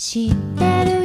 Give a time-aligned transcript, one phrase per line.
[0.00, 0.99] 知ってる？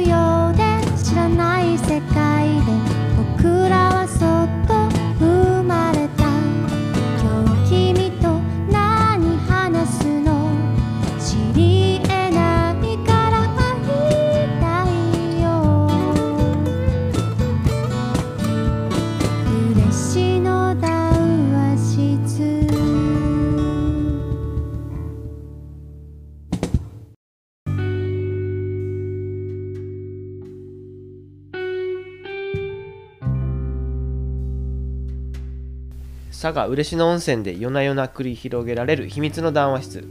[36.46, 40.08] 佐賀嬉野温泉で夜な夜な繰り広げられる秘密の談話室。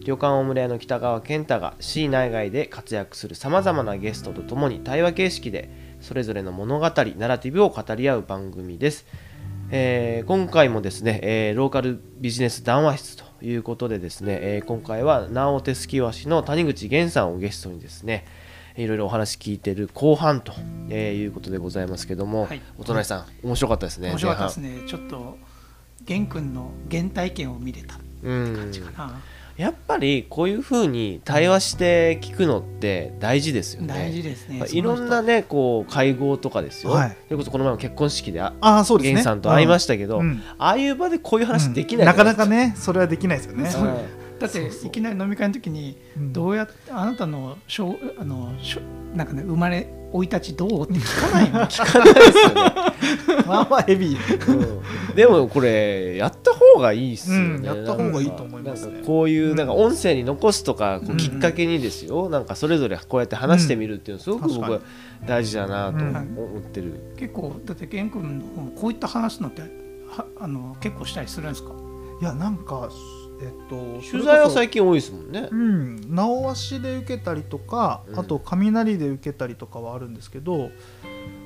[0.00, 5.70] 旅館大村屋の北川健太が市内外で活躍するさまざまなゲストとともに対話形式で
[6.02, 6.84] それぞれの物語
[7.16, 9.06] ナラティブを語り合う番組です、
[9.70, 18.26] えー今回もですね、えーローカルビジネス談話室ということでですね、えー今回は直手すき和紙の谷口源さんをゲストにですね
[18.76, 20.52] いろいろお話聞いてる後半と、
[20.90, 22.60] えーいうことでございますけども、はい。
[22.78, 24.10] お隣さん面白かったですね。
[24.10, 25.47] 面白かったです前ねちょっと
[26.08, 29.20] 玄君の原体験を見れた半うん感じかな、
[29.58, 33.88] やっぱりこういうふうに対話して聞くのって大事ですよね。
[33.88, 34.58] 大事ですね。
[34.60, 37.16] まあいろんなねこう会合とかですよ、はい。
[37.26, 39.10] それこそこの前も結婚式であああそうですね。
[39.10, 40.42] 源さんと会いましたけど、うん。
[40.56, 42.24] ああいう場でこういう話できないなか。
[42.24, 43.68] なかかねそれはできないですよね。
[43.68, 43.82] そう。
[43.82, 43.86] う。
[43.88, 43.96] ん
[44.38, 46.32] だっていきなり飲み会の時にうん。
[46.32, 48.80] どうやってあなたのしょうあのしょ
[49.14, 51.60] なんかね生まれ生い立ちどうって聞かないの？
[51.68, 59.02] 聞かないですよね、 まあまあヘビーうんでもこれやった方がいいっすよね、うんやった方がいいと思いますね。
[59.04, 61.16] こういうなんか音声に残すとかこううん。
[61.18, 64.80] きっかけにですよ、なんかそれぞれこうやって話してみるっていうのすごく僕は
[65.26, 68.44] 大事だなとうん思ってる、結構だって玄君の
[68.80, 69.62] こういった話のって
[70.08, 71.70] はあの結構したりするんですか？
[72.20, 72.88] いやなんか
[73.40, 78.18] えっと取材は最近近多いですもんね、うん直足で受けたりとか、うん。
[78.18, 80.70] あと雷で受けたりとかはあるんですけど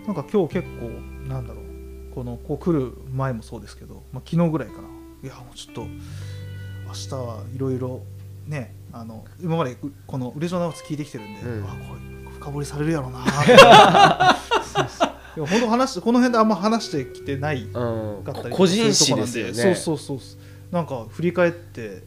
[0.07, 0.89] なんか今日結構
[1.29, 4.89] なんだろうこのこう来る前もそうですけど、まあ、昨日ぐらいかな。
[5.23, 8.03] いやもうちょっと明日はいろいろ
[8.47, 9.77] ねあの今までう
[10.07, 11.65] この「嬉しの直津聞いてきてるんで、うん。
[11.65, 13.25] あこれ深掘りされるやろうな
[14.75, 19.53] そうそういや本当話この辺であんま話してきてないうんかったり個人誌ですよね。
[19.55, 20.19] そうそうそう
[20.73, 22.03] なんか振り返って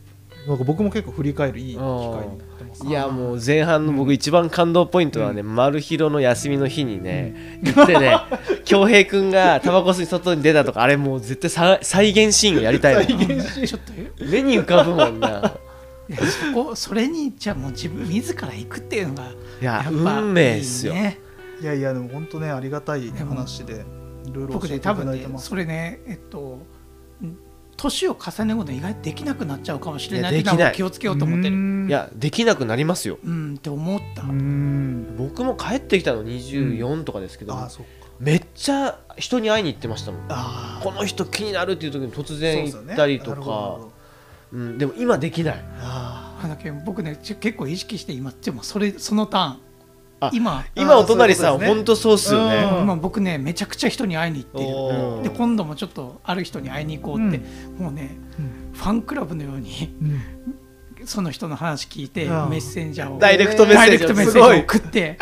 [0.47, 2.85] なんか僕も結構振り返るいい機会になってます。
[2.85, 8.19] いやもう前半の僕一番感動ポイントはね、う丸広の休みの日にね、行ってね
[8.65, 15.53] 恭平君がタバコ吸い外に出たとかあれもう絶対さ再現シーンをやりたい再の現しちょっと目に浮かぶもんな。
[16.53, 19.31] そこそれにじゃあもう自分自ら行くっていうのが
[19.61, 20.93] いややっぱ運命っすよ。
[20.93, 21.19] いいね。
[21.61, 23.85] いやいやでも本当ねありがたい話で
[24.25, 26.74] いろいろ教えていた僕ね多分ねだいてますそれねえっとん
[27.77, 30.31] 年を重ねるごとに意外とできなくなっちゃうかもしれない。
[30.31, 30.73] いやできない。
[30.73, 31.55] 気をつけようと思ってる。
[31.55, 31.87] うん。
[31.87, 33.19] いやできなくなりますよ。
[33.23, 34.23] うんって思った。
[34.23, 35.15] うん。
[35.17, 37.91] 僕も帰ってきたの24とかですけど、ああそっか。
[38.19, 40.25] めっちゃ人に会いに行ってましたもん。
[40.29, 43.79] あこの人気になるっていう時に突然行ったりとか。
[44.53, 45.65] うん、でも今できない。
[45.79, 49.43] ああだけど僕ね結構意識して今でもそれそのターン。
[49.43, 49.59] あ
[50.31, 50.65] 今。
[50.75, 52.63] 今お隣さん本当そうっすよね。
[52.63, 52.83] うん。
[52.83, 55.29] 今僕ねめちゃくちゃ人に会いに行ってる。
[55.29, 57.39] で今度もちょっとある人に会いに行こうって、
[57.77, 58.73] もうねうん。
[58.73, 60.21] ファンクラブのようにうん
[61.05, 62.49] その人の話聞いてうん。
[62.49, 64.31] メッセンジャーをダイレクトメッセージを。
[64.31, 64.59] すごい。
[64.59, 65.17] 送って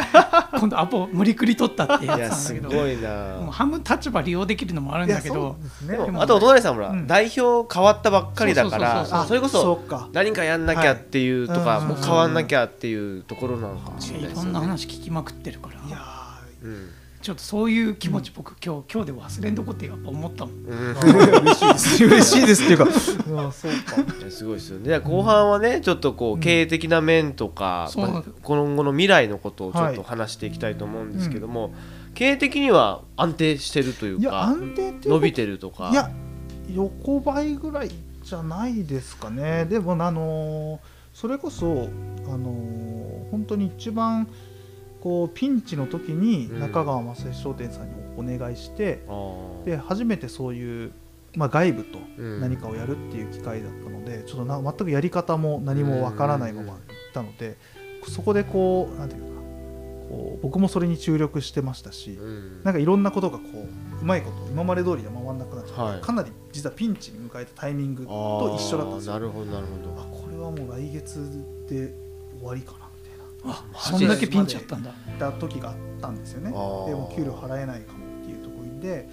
[0.58, 5.98] 今度アポ無理くり取ったってやつなんだけどごいもうな半分立場利用できるのもあるんだけどうですね。
[6.20, 7.08] あとお隣さんほら、うん。
[7.08, 14.60] 代表変わったばっかりだからそれこそそうか何かやんなきゃっていうとか、はいもう変わんなきゃっていうところなのかもしれないいろんな。
[14.62, 15.88] 話聞きまくってるから。
[15.88, 16.00] いや
[16.64, 16.90] うん
[17.23, 20.56] ちょっとそういう気持ち僕今日今日で忘れんとこってやっぱ思ったもん。
[20.66, 22.06] 嬉しいです。
[22.06, 22.63] 嬉しいです。
[22.63, 22.88] っていうか。
[23.47, 24.29] あそうか。
[24.29, 24.89] すごいですよね。
[24.89, 27.89] で後半はねちょっとこう経営的な面とか、
[28.41, 31.73] 今後の未来のことをちょっと話していきたいと思うんですけども、
[32.13, 34.53] 経営的には安定してるというか
[35.05, 35.91] 伸びてるとか。
[35.91, 36.11] いや
[36.75, 37.91] 横ばいぐらい
[38.22, 39.63] じゃないですかね。
[39.63, 40.79] でもあのー
[41.13, 41.67] それこそ
[42.28, 44.28] あのー本当に一番
[45.03, 46.59] こうピンチの時にうん。
[46.61, 49.02] 中川正史商店さんにお願いして、
[49.66, 50.94] で初めてそういう、
[51.35, 52.40] まあ、外部とうん。
[52.40, 56.79] 何かをやるっていう機会だったので、ちょっとな全くやり方も何もわからないまま行っ
[57.14, 57.58] たので、
[58.08, 59.34] そこでこうなんていうかな。
[60.09, 62.64] こう僕もそれに注力してましたし、うん。
[62.64, 66.02] なんかいろんなことがこううまいこと今まで通りで回らなくなっちゃって、はい。
[66.02, 69.14] かなり実はピンチに迎えたタイミングと一緒だったんですよ。
[69.16, 71.94] なるほどなるほあこれはもう来月で
[72.40, 72.83] 終わりかな
[73.45, 74.91] あそんだけピンチあったんだ。
[74.91, 79.09] 行った時があったんですよねでも給料払えないかもっていうところで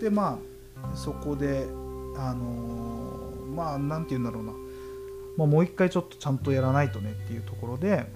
[0.00, 0.38] でま
[0.82, 1.66] あそこで
[2.16, 4.52] あのーまあなんて言うんだろうな、
[5.36, 8.06] まあ、もう一回ちょっとちゃんとやらないとねっていうところで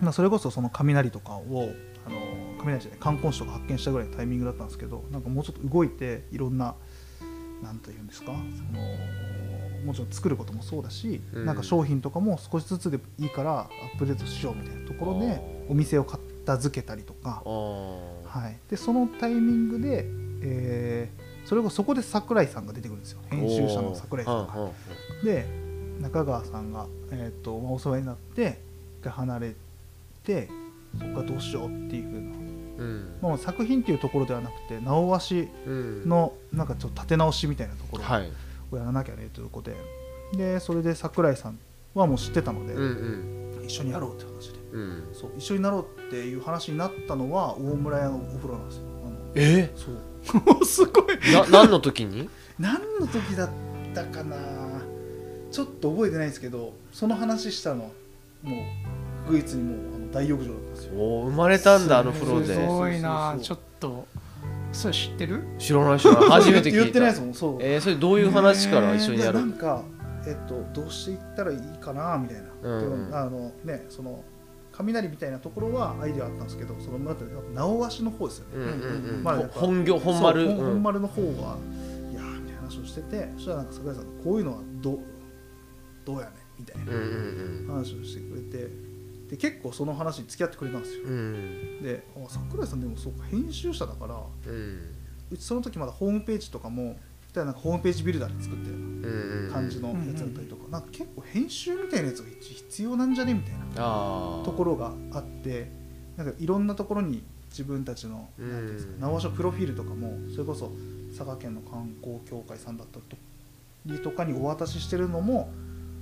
[0.00, 1.70] まあ、それこそその雷とかを
[2.06, 2.16] あの
[2.58, 6.74] 雷じゃない観光地とか発見したぐらいのタイミングだったんですけどなんかもうちょっと動いていろんな
[7.62, 8.42] なんというんですかその
[9.84, 11.46] もちろん作ることもそうだし、うん。
[11.46, 13.64] なんか商品とかも少しずつでいいからア
[13.94, 17.42] ップデートしようみたいなところでお店を片付けたりとか。
[17.44, 20.06] はい、でそのタイミングで、
[20.42, 23.20] えーそれこそそこで桜井さんが出てくるんですよ。
[23.28, 24.70] 編集者の桜井さんが。
[25.22, 25.46] で
[26.00, 28.58] 中川さんが、えーとまあ、お世話になって
[29.00, 29.54] 一回離れ
[30.24, 30.48] て
[30.98, 32.38] そこからどうしようっていう風な、いはい
[32.78, 33.14] うん。
[33.22, 36.08] まあ、作品っていうところではなくて直鷲うん。
[36.08, 38.04] のなんかちょっと立て直しみたいなところ。
[38.04, 38.30] はい
[38.74, 39.76] をやらなきゃねということで、
[40.54, 41.58] でそれで桜井さん
[41.94, 43.64] はもう知ってたので、うんうん。
[43.64, 44.58] 一緒にやろうって話で。
[44.72, 45.08] うん。
[45.12, 48.82] そう一緒になろうっていう話になったのは大村屋のお風呂なんですよ。
[49.06, 49.72] あのえ？
[49.76, 50.64] そう。
[50.66, 51.06] すごい。
[51.32, 52.28] な何の時に？
[52.58, 53.50] 何の時だっ
[53.94, 54.36] たかな。
[55.50, 57.92] ちょっと覚えてないですけどその話したの
[58.42, 58.56] も
[59.28, 60.94] う唯一にもうあの大浴場だったんですよ。
[60.96, 63.36] おー生まれたんだあの風呂すでごいな。
[63.40, 64.08] ちょっと
[64.74, 65.44] それ知ってる？
[65.58, 66.30] 知らない知らない。
[66.42, 66.78] 初めて聞いた。
[66.80, 67.56] 言ってないですもんそう。
[67.60, 69.38] えー、それどういう話から一緒にやる？
[69.38, 69.82] いなんか
[70.26, 73.10] えっとどうしていったらいいかなみたいな、うん。
[73.10, 74.22] であのねその
[74.72, 79.22] 雷みたいなところはアイデアあったんですけどその直鷲の方ですよね、うんうんうん。
[79.22, 80.48] まあほ本業本丸？
[80.48, 81.32] 本丸の方がい
[82.14, 84.98] やーみたいな話をしててそしたらなんか桜井さんがこういうのはどう
[86.04, 87.02] どうやねんみたいなうんう
[87.64, 87.66] ん。
[87.68, 88.68] 話をしてくれて
[89.30, 91.04] で結構その話に付き合ってくれたんですよ。
[91.04, 91.10] うん。
[91.10, 91.14] う
[91.80, 94.16] んであ桜井さんでもそうか編集者だから
[94.46, 94.80] うん。
[95.30, 96.96] うちその時まだホームページとかも
[97.34, 105.68] ななんかホームページビルダーで作ったような感じのやつだったりとか、なんか結構編集みたいなやつが必要なんじゃねみたいなところがあって
[106.16, 108.52] なんかいろんなところに自分たちのうん。
[108.52, 110.70] なんていうんですか直しプロフィールとかもそれこそ
[111.10, 113.00] 佐賀県の観光協会さんだった
[113.86, 115.52] りとかにお渡ししてるのも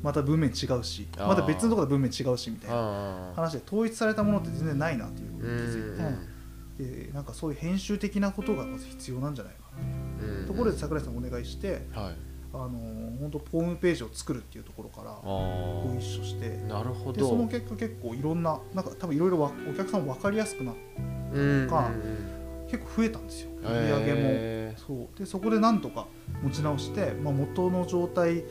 [0.03, 7.07] また文面違うしまた別のところで文面違うしみたいな話で統一されたものって全然ないなっていううことですよ、ん。
[7.07, 9.61] でなんかそういう編集的なことがまず必要なんじゃないか
[10.23, 10.25] う。
[10.27, 10.41] ん。
[10.43, 12.17] なところで桜井さんお願いして、はい。
[12.55, 16.49] あのー本当ホームページを作るっていうところからあごあ一緒して。
[16.69, 20.81] なるほでそのど結果結構いろんななんか多分いろいろわお客さん分かりやすくなって
[21.35, 22.69] うんかうん。
[22.71, 23.51] 結構増えたんですよ。
[23.63, 24.19] 売りへ上げも。
[24.19, 25.19] ーそう。
[25.19, 26.07] でそこでなんとか
[26.43, 28.43] 持ち直して、まあ、元の状態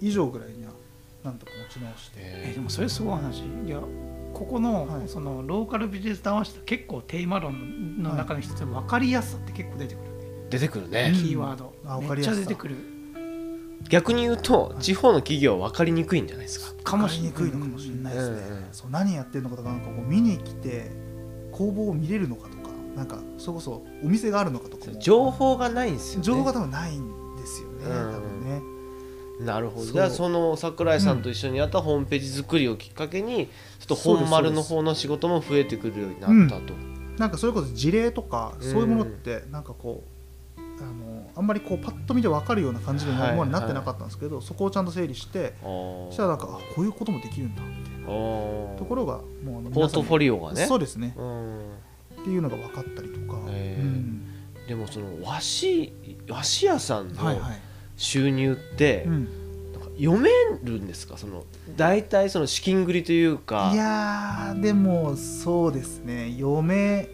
[0.00, 0.59] 以上ぐらいには
[1.24, 2.18] なんとか持ち直して。
[2.18, 3.42] えへでもそれすごい話。
[3.66, 3.80] いや
[4.32, 5.08] ここの,、はい。
[5.08, 10.04] そのローカルビジネス談話室結構テーマ論の中の一つで分かりやすさって結構出てくる。
[10.04, 11.12] ね、ー出てくるね。
[11.14, 12.76] キーワード、あ分かめっりやすゃ出てくる。
[13.88, 16.82] 逆に言うと地方の企業は分かりにくいんじゃないですか。
[16.82, 17.58] かもしれ分かりにくい。
[17.58, 20.90] のかもしれないですね、うんうんそう何やってるのかとかなんかこう見に来て
[21.50, 24.98] 工房を見れるのかとかなんかそれこそお店があるのかとかも。
[24.98, 26.24] 情報がないんですよね。
[26.24, 28.14] 情報が多分ないんですよね、うん。
[28.14, 28.62] 多分ね
[29.44, 29.86] なるほど。
[29.86, 33.46] じゃあその桜井さんと一緒にやったホームページ作りをきっかけに
[33.78, 36.74] ちょっと本丸の方の仕事も増えてくるようになったと、
[37.18, 40.04] なんかそれこそ事例とかうんそういうものってなんかこ
[40.56, 48.04] う、あのあんまりこうパッと見て分かるような感じのものになってなかったんですけど、そこをちゃんと整理してそしたらなんかあこういうこともできるんだみたい
[48.78, 50.66] ところがもうあのポートフォリオがね。
[50.66, 51.14] そうですね。
[51.16, 51.58] うん。
[51.58, 54.26] っていうのが分かったりとか、うん。
[54.68, 55.92] でもその和紙
[56.28, 57.60] 和紙屋さんのはいはい、
[58.00, 59.28] 収入ってうん、
[59.98, 60.30] 読め
[60.64, 61.18] るんですか？
[61.18, 61.44] その
[61.76, 63.70] 大体その資金繰りというか。
[63.74, 66.32] いやーでもそうですね。
[66.38, 67.10] 読め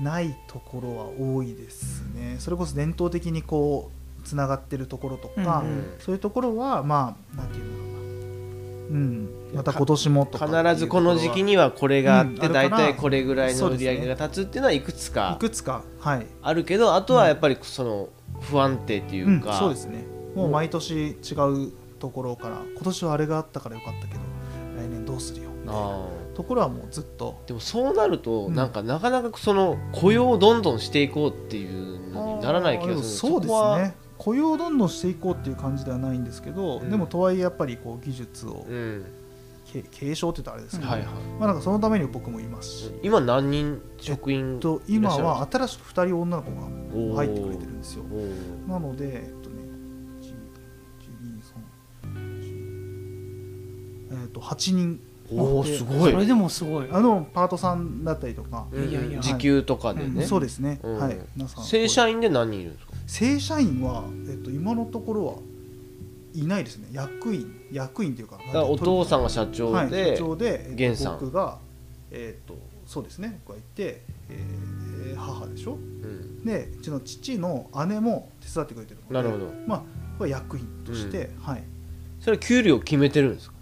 [0.00, 2.36] ないところは多いですね。
[2.38, 5.94] それこそ伝統的にこうつながってるところとか、うんうん。
[5.98, 7.98] そういうところはまあなんていうのかな。
[7.98, 9.28] うん。
[9.54, 10.46] また今年もとか。
[10.46, 15.84] 必ずこの時期にはこれがあって大体これぐらいの売り上げが立つっていうのはいくついかくつか。
[16.00, 18.08] はい、あるけどあとはやっぱりその
[18.52, 20.04] 不安定っていうか、そうですね。
[20.34, 21.34] もう毎年違
[21.68, 24.20] うところから今年はあれがあったからよかったけど
[24.76, 25.50] 来年どうするよ。
[25.50, 27.40] みたいなあところはもうずっと。
[27.44, 28.54] ーでもそうなるとうん。
[28.54, 33.94] なんかなかなかその雇用をどんどんしていこうっていうのにならない気がするそうですね。
[34.18, 36.90] 雇用をどんどんしていこうっていう感じではないんですけど、うん。
[36.90, 39.04] でもとはいえやっぱりこう技術をうん。
[39.04, 39.21] け
[39.80, 41.08] 継承って言ったらあれですけど、はいはい。
[41.38, 48.04] まあ、なんかそのために僕もいますし、今何人職員といらっしゃる今は新しく2人女の子が入ってくれてるんですよ。
[48.68, 49.62] なのでえっとね
[50.20, 51.40] 1 2
[54.18, 55.00] 3えっと8人。
[55.34, 56.12] おーすごい。
[56.12, 56.88] それでもすごい。
[56.92, 59.00] あのパートさんだったりとか、うんいや。
[59.02, 60.98] いや時給とかでね、そうですね、うん。
[60.98, 61.18] はい。
[61.34, 61.64] 皆さん。
[61.64, 62.92] 正社員で何人いるんですか？
[63.06, 65.34] 正社員は、えっと、今のところは
[66.34, 66.88] いないですね。
[66.92, 71.18] 役員役員っていうかだからお父さんが社長はい、で、社長で、えっと源さん。
[71.20, 71.58] 僕が、
[72.10, 75.74] えっとそうですね僕がいて、えー母でしょ？
[75.74, 76.44] うん。
[76.44, 79.52] でうちの父の姉も手伝ってくれてるのでなるほど。
[79.66, 79.84] ま
[80.20, 81.62] あ役員として、はい。
[82.20, 83.54] それは給料決めてるんですか？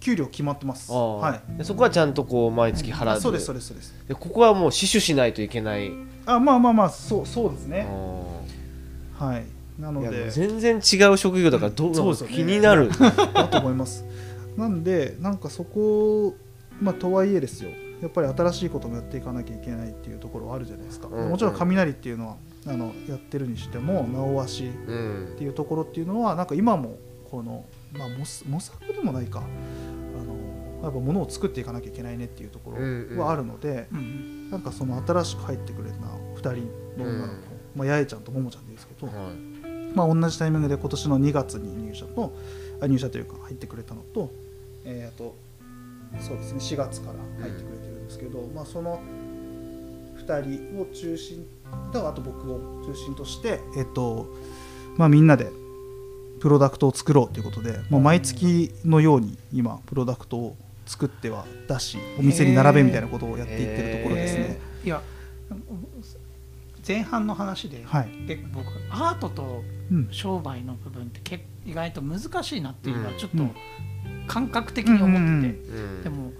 [0.00, 0.92] 給料決まってます。
[0.92, 1.58] はい。
[1.58, 3.94] でそこはちゃんとこう毎月払うあそうですそうですそうです。
[4.06, 5.90] でここはもう死守しないといけない。
[6.26, 7.86] あまあまあまあそうそうですね。
[9.18, 9.24] あ。
[9.24, 9.44] はい
[9.78, 10.30] なので。
[10.30, 12.36] 全然違う職業だからどうそうですよね。
[12.36, 12.90] 気になる。
[12.90, 14.04] だと思います。
[14.56, 16.34] なんでなんかそこ
[16.80, 17.70] まあとはいえですよ。
[18.02, 21.30] やっぱり新しいこともやっていかなきゃいけないっていうところはあるじゃないですか、うんうん。
[21.30, 25.34] もちろん雷っていうのはあのやってるにしても直足っうん。
[25.36, 26.96] ていうところっていうのはなんか今も
[27.30, 28.18] この、まあ、模
[28.48, 29.40] 模索でもないか。
[29.40, 30.38] あの
[30.82, 37.32] やっぱ物を作っていかなきゃいけないねっていうところはあるので、うんなんかその新しく入ってくれた2人の女の子、
[37.76, 39.16] まあ、八重ちゃんと桃ちゃんでいいですけど、はい
[39.94, 42.32] まあ、同じタイミングで今年の2月に入社と
[42.80, 44.30] あ入社というか入ってくれたのと,、
[44.84, 45.34] えー、あと
[46.20, 49.00] そうですね4月から入ってくれてるんですけど、まあ、その
[50.18, 51.46] 2人を中心
[51.92, 54.26] とあと僕を中心として、えっと
[54.96, 55.50] まあ、みんなで
[56.40, 64.60] プロダクトを作ろうということで、まあ、毎月のように今プロダクトを作っては出しお店に並べみたいなことをやっていってるところですね。
[64.84, 65.02] いや
[66.88, 68.26] 前半の話で、はい。
[68.26, 70.08] で僕アートとうん。
[70.10, 73.54] 商売の部分って結意外と難しいなっていうのはちょっとうん
[74.26, 76.02] 感覚的に思ってて、うん。
[76.02, 76.32] でも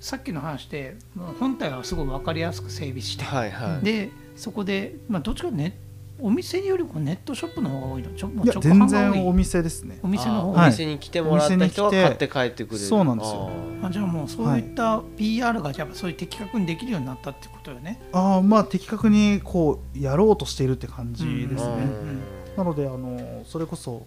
[0.00, 0.96] さっきの話で
[1.38, 3.84] 本体はすごい分かりやすく整備して、はいはい。
[3.84, 5.78] でそこで、まあ、どっちかね
[6.22, 8.10] お店よりもネットショップの方が多いの？
[8.10, 9.12] ちょもういや直全販が多い？
[9.14, 9.98] 然お店ですね。
[10.02, 12.84] お店の方お店に来てもらった人は買って帰ってくれる。
[12.84, 13.50] そうなんですよ。
[13.82, 18.00] ああじゃあもうそういった PR がじゃあそういう的確にできるようになったってことよね。
[18.12, 22.20] ああまあ的確にこうやろうとしているって感じですーね、ん。
[22.56, 24.06] なのであのそれこそ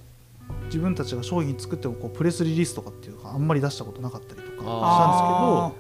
[0.66, 5.76] 自分たちが商品作ってもこうプレスリリースとかっていうかあんまり出したことなかったりとかしたんですけあど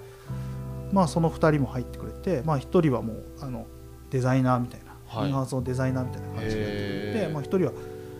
[0.93, 3.67] まあその2人も入ってくれて、まあ、1人はもうあの
[4.09, 4.82] デザイナーみたいな、
[5.19, 5.29] はい。
[5.31, 7.31] インスのデザイナーみたいな感じでやってくれて、へー。
[7.31, 7.71] まあ、1人は、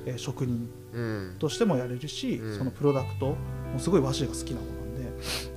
[0.05, 1.35] えー職人うん。
[1.39, 2.57] としてもやれるし、うん。
[2.57, 3.35] そのプロダクト
[3.73, 5.12] もすごい和紙が好きな子なんで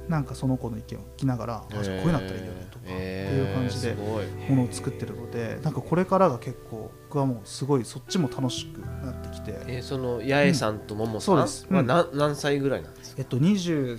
[0.09, 9.59] なんかその子の意見を聞きながら、あじゃあこういうのあったらいいよねとかっていう感じでものを作ってるのでなんかこれからが結構僕はもうすごいそっちも楽しくなってきて。
[9.67, 11.67] えーその八重さんと桃さんそうです。
[11.69, 11.77] うん。
[11.77, 13.23] は何何歳ぐらいなんですか？
[13.23, 13.99] えっと20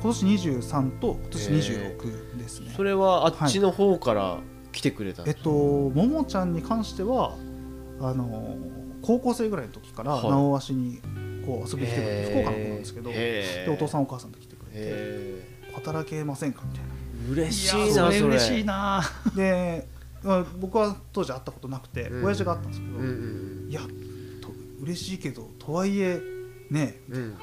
[0.00, 2.72] 今年23と今年26ですね。
[2.74, 4.38] それはあっちの方から
[4.72, 7.34] 来てくれたんえっとももちゃんに関しては
[8.00, 8.56] あの
[9.02, 10.30] 高校生ぐらいの時からはい。
[10.30, 11.00] 直足に
[11.46, 16.62] こう遊びに来てくれて福岡の子なんですけどでお父さんお母さんと来てくれてへ働けませんか？
[16.64, 18.14] みたいー嬉しいいなそれ。
[18.16, 19.02] やそれ嬉しいな。
[19.26, 19.88] なで
[20.22, 22.24] まあ僕は当時会ったことなくてうん。
[22.24, 23.80] 親父があったんですけど、うんうんいや
[24.40, 24.48] と
[24.82, 26.20] 嬉しいけどとはいえ
[26.70, 27.34] ねうん。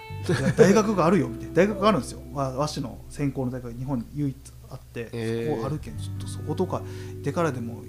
[0.57, 1.53] 大学があるよみたいな。
[1.53, 2.21] 大学があるんですよ。
[2.33, 4.35] わ和紙の専攻の大学が日本に唯一
[4.71, 5.55] あって、へー。
[5.55, 7.83] そこあるけんちょっとそことか行ってからでも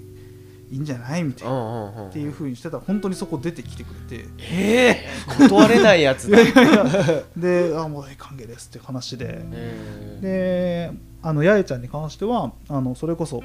[0.71, 4.25] いいんじゃないみたいな、っていうふうにしてたら本当にそこ出てきてくれて。
[4.37, 5.05] へえ
[5.37, 6.37] 断れないやつだ。
[7.35, 9.25] で「あもう大歓迎です」っていう話で。
[9.29, 10.21] へー。
[10.21, 10.91] で
[11.23, 13.41] あの八重ちゃんに関してはあのそれこそ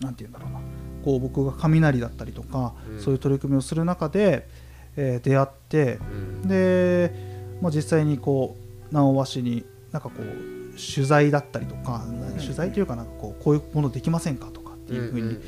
[0.00, 0.60] なんて言うんだろうな。
[1.04, 3.00] こう僕が雷だったりとか、うん。
[3.00, 4.48] そういう取り組みをする中で、
[4.96, 5.98] えー出会って
[6.42, 6.48] うん。
[6.48, 7.14] で、
[7.62, 8.56] まあ、実際にこ
[8.90, 12.04] う直和紙になんかこう取材だったりとか、
[12.38, 15.38] 取材というかなんかこうこういうものできませんかとかっていうふうに、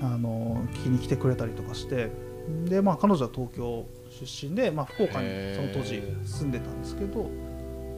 [0.00, 2.10] あの聞きに来てくれたりとかして
[2.64, 7.30] で、まあ、彼女は東京出身で、まあ、福岡にその当時住んでたんですけど、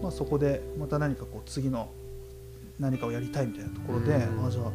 [0.03, 1.91] まあ、そこでまた何かこう次の
[2.79, 4.73] 何かをやりたいみたいなところで、うんあじゃあう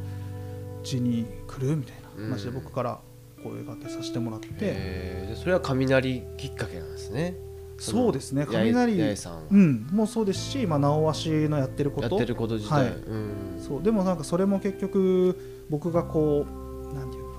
[0.82, 2.56] ちに来るみたいな話でうん。
[2.56, 3.00] 僕から
[3.44, 7.36] 声掛けさせてもらって、それは雷きっかけなんですね
[7.80, 8.46] そうですね。
[8.46, 9.42] 雷さんは。
[9.50, 12.16] うん、もうそうですし、まあ、直足のやってること。
[12.16, 12.94] やってること自体、はい。
[12.94, 13.32] うん。
[13.60, 13.84] そう。
[13.84, 17.30] でもなんかそれも結局僕がこうなんていうの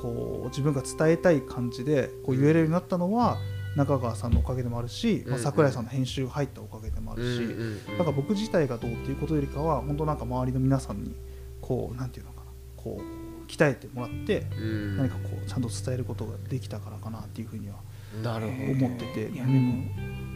[0.00, 3.36] こう自分が伝えたい感じでこう言えるようになったのは
[3.76, 5.42] 中川さんのおかげでもあるし、まあ、うん。
[5.42, 11.14] 桜井さんの編集入ったおかげでもあるし、うんうんから僕自体がどうっていうことよりかは本当なんか周りの皆さんに
[11.60, 14.96] こうなんていうのかなこう鍛えてもらってうん。
[14.96, 17.76] 何かこうちゃんと伝えることができたからかなっていうふうには
[18.22, 19.28] 思ってて。
[19.30, 19.84] いやでも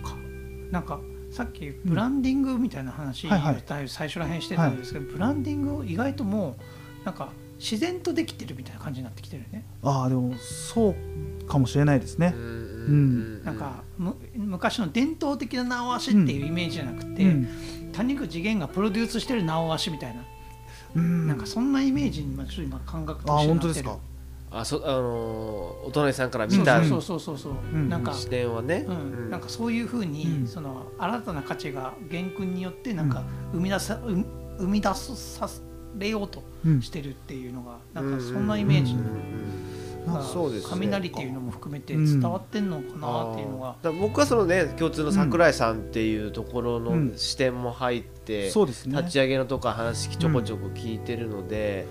[0.03, 0.17] か
[0.71, 1.01] なんか
[1.31, 3.63] さっきブランディングみたいな話、はいはい。
[3.67, 6.57] だいぶ最初らへんしてたんですけど、ブランディングを意外とも
[7.03, 9.65] うなんか自然とできてるみたいな感じになってきてるよね。
[9.83, 12.33] ああでもそうかもしれないですね。
[12.37, 12.43] うん。
[12.85, 17.49] うんなんかむ昔の伝統的な直足っていうイメージじゃなくて、うん。
[17.93, 20.23] 谷口源がプロデュースしてる直足みたいな、
[20.97, 21.27] うん。
[21.27, 23.73] なんかそんなイメージに今ちょっと今感覚とあしてなってる。
[23.75, 24.14] 本当ですか。
[24.55, 27.89] あそあのーお隣さんから見そうたそうそうそうそう、うん。
[27.89, 30.47] なんか視点はね、うん、なんかそういうふうに、うん。
[30.47, 34.25] その新たな価値が源君によってなんか生み出さ、う
[34.59, 35.49] 生み出すさ
[35.99, 36.83] れようとうん。
[36.83, 38.95] してるっていうのがなんかそんなイメージ。
[38.95, 39.07] に、うん。
[39.07, 39.13] うん。
[39.13, 40.69] いまあそうですね。
[40.71, 47.11] 雷っていうのも含めて伝わってんのかなっていうのが、だから僕はそのね共通の桜井さんっていうところうん。
[47.11, 48.99] の視点も入って、そうですね。
[48.99, 51.87] 立ち上げのとか話ちょこちょこ聞いてるので、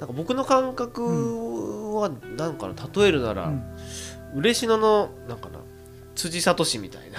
[0.00, 3.62] なんか僕の感覚はなんかな例えるなら、うん。
[4.34, 5.60] 嬉野のなんかな
[6.14, 7.18] 辻聡みたいな。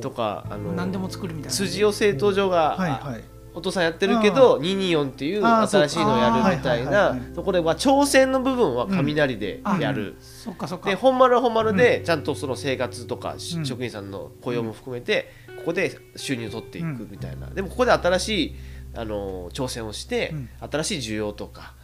[0.00, 3.24] とかあの何でも作るみたいな辻尾製陶所が、はいはい。
[3.54, 10.16] お父さんやってるけど224っていう新しいのをやるみたいなはいところでは挑戦の部分は雷でうんやる。
[10.20, 10.90] そっかそっか。
[10.90, 13.66] で本丸は本丸でちゃんとその生活とかしうん。
[13.66, 17.48] 職員さんの雇用も含めてここで収入を取っていくみたいな。
[17.48, 18.54] でもここで新しい
[18.94, 20.48] あの挑戦をしてうん。
[20.70, 21.74] 新しい需要とか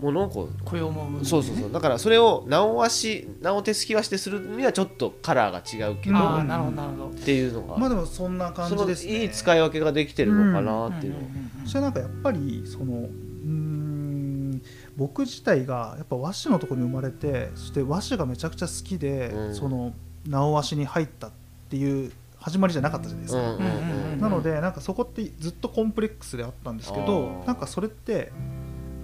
[0.00, 1.72] ものをこ雇用もそうそうそう。
[1.72, 7.14] だからそれを直足直手すき和してするにはちょっとカラーが違うけどっああなるほどなるほど。
[7.24, 9.22] ていうのがまあでもそんな感じですね。
[9.22, 11.18] いい使い分けができてるのかなっていうの
[11.66, 14.62] それなんかやっぱりそのうーん
[14.96, 19.54] 僕自体がやっぱ和紙のところに生まれてそして和紙がめちゃくちゃ好きで、うん。
[19.54, 19.94] その
[20.26, 21.30] 直和紙に入ったっ
[21.70, 23.56] ていう始まりじゃなかったじゃないですか、
[24.20, 28.32] なのでなんかそこってずっとコンプレックスであったんですけあどーなんかそれって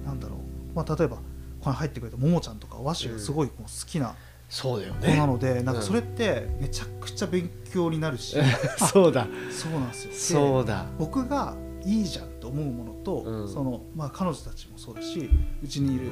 [0.05, 1.23] なんだろう、まあ、例えばこ
[1.61, 4.15] こに入ってくれたももちゃんとか和紙がすごいもう好きな
[4.49, 8.37] そうだよ子なねので、なんかうんそれってめちゃくちゃ勉強になるし、
[8.93, 9.27] そうだ。
[9.51, 10.11] そうなんですよ。
[10.11, 10.87] でそうだ。
[10.99, 13.49] 僕がいいじゃんと思うものと、うん。
[13.49, 15.29] そのまあ、彼女たちもそうだし
[15.63, 16.07] うちにいる、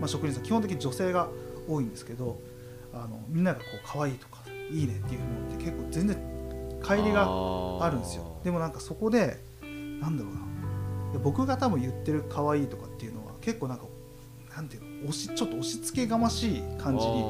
[0.00, 1.28] まあ、職人さん基本的に女性が
[1.68, 2.40] 多いんですけど
[2.92, 4.38] あのみんながこう可愛いとか
[4.70, 6.16] いいねっていうのって結構全然
[6.82, 8.40] 乖離があるんですよ。
[8.44, 9.42] でもなんかそこで
[10.00, 10.40] なんだろうな。
[11.22, 13.84] 僕が多分言ってる可愛いとかっていうのは結構なんか
[14.54, 15.08] なんていうの？
[15.08, 17.24] 押しちょっと押し付けがましい感じに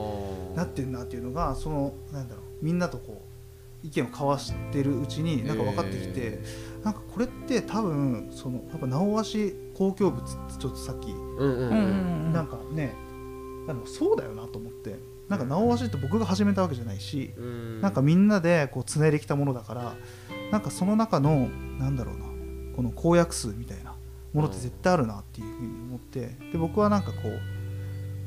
[0.54, 2.44] なってるなっていうのがそのなんだろう。
[2.64, 3.22] みんなとこ
[3.82, 6.44] う意見を交わしてるうちになんか分かってきて、え
[6.84, 12.94] なんかこれって多分そのやっぱ直足公共物ってちょっとさっきうんうんなんかね、
[13.66, 14.96] でもそうだよなと思って
[15.32, 17.80] なんか直足って僕が始めたわけじゃないし、うん。
[17.80, 19.94] なんかみんなでこうつないできたものだから
[20.50, 21.48] なんかその中の
[21.78, 22.26] なんだろうな
[22.76, 23.94] この公約数みたいな
[24.34, 27.40] ものって絶対あるなっていうふうに思ってで僕はなんかこう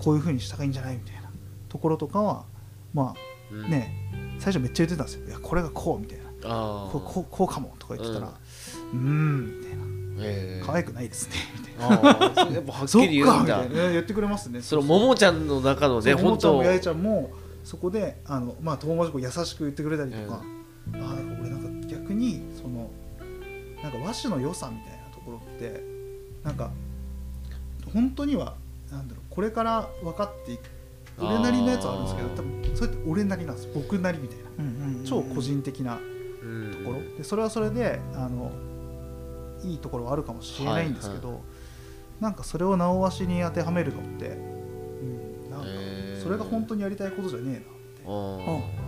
[0.04, 1.30] こういうふうにした方がいいんじゃないみたいな
[1.70, 2.46] ところとかは
[2.94, 3.14] ま
[3.52, 3.66] うん。
[3.66, 3.94] あね
[4.40, 5.28] 最初めっちゃ言ってたんですよ。
[5.28, 6.26] いやこれがこうみたいな。
[6.42, 9.84] こうこうこうかもとか言ってたらうーんみたいな。
[9.84, 9.85] えー
[10.66, 11.36] 可愛くないですね。
[11.60, 13.66] みたいなあーやっぱはっきり言うんだ。
[13.68, 14.62] 言ってくれますね。
[14.62, 17.32] そのももちゃんの中のね本当もちゃんもやえちゃんも
[17.64, 20.42] そこであの、まあ、友達こう優しく言ってくれたりとか、あ
[20.94, 22.90] あなんか俺なんか逆にその
[23.82, 25.84] なんか和紙の良さみたいなところって
[26.44, 26.72] なんか
[27.94, 28.56] 本当には
[28.92, 30.62] なんだろうこれから分かっていく
[31.20, 33.70] 俺なりのやつはあるんですけど多分それって俺なりなんです。
[33.74, 34.44] 僕なりみたいな。
[34.60, 36.00] うんうんうん超個人的なと
[36.78, 38.52] ところ、でそれはそれであの
[39.66, 41.42] いいところはあるかもしれないんですけど、
[42.20, 45.68] なんかそれを直足に当てはめるのって、うん、なんか
[46.24, 47.66] それが本当にやりたいことじゃねえなって。
[48.08, 48.86] あ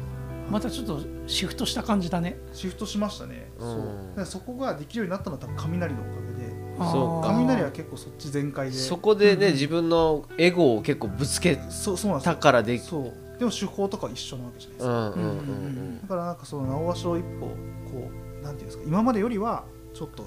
[0.49, 2.39] またちょっとシフトした感じだね。
[2.53, 3.73] シフトしましたね、うん。
[3.73, 3.77] そう。
[3.79, 6.47] だからそこができるようになったのは多分雷のおかげで。
[6.77, 8.77] そうか雷は結構そっち全開で。
[8.77, 12.35] そこでね、うん自分のエゴを結構ぶつけそうそうなんですよ。
[12.35, 13.27] たからできそう。
[13.39, 17.47] でも手法とかは一緒なわけじゃないですか、うんうんうんだからなんかその直足を一歩
[17.91, 18.09] こ
[18.41, 20.25] うなんていうんですか今までよりはちょっと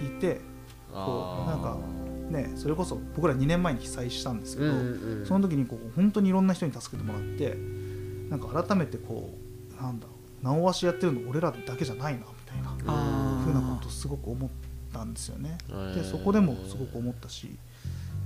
[0.00, 0.40] 引いて
[0.92, 1.78] こうなんか
[2.30, 5.26] ねそれこそ僕ら2年前に被災したんですけど、うんうんうん。
[5.26, 7.56] その時にこう本当にいろんな人に助けてもらって
[8.28, 9.30] なんか改めてこ
[9.78, 12.70] うなんだろう直足やってるの俺らだけじゃないなみたいな
[13.44, 14.50] ふうなことをすごく思っ
[14.92, 15.58] たんですよね。
[15.94, 17.50] でそこでもすごく思ったし、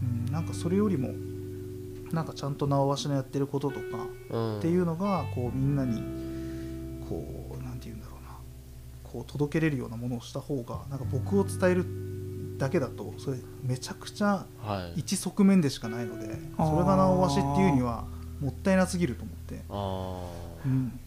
[0.02, 1.10] うん、なんかそれよりも
[2.12, 4.58] なんかちゃんと直足のやってることとかうん。
[4.58, 6.00] っていうのがこうみんなに
[7.08, 8.38] こうなんて言うんだろうな
[9.16, 11.86] こう届けれるようなものをした方がなんか僕を伝える
[12.58, 15.00] だけだとそれめちゃくちゃはい。
[15.00, 16.26] 一側面でしかないので
[16.56, 18.04] それが直足っていうには
[18.40, 21.00] もったいなすぎると思って、あうん、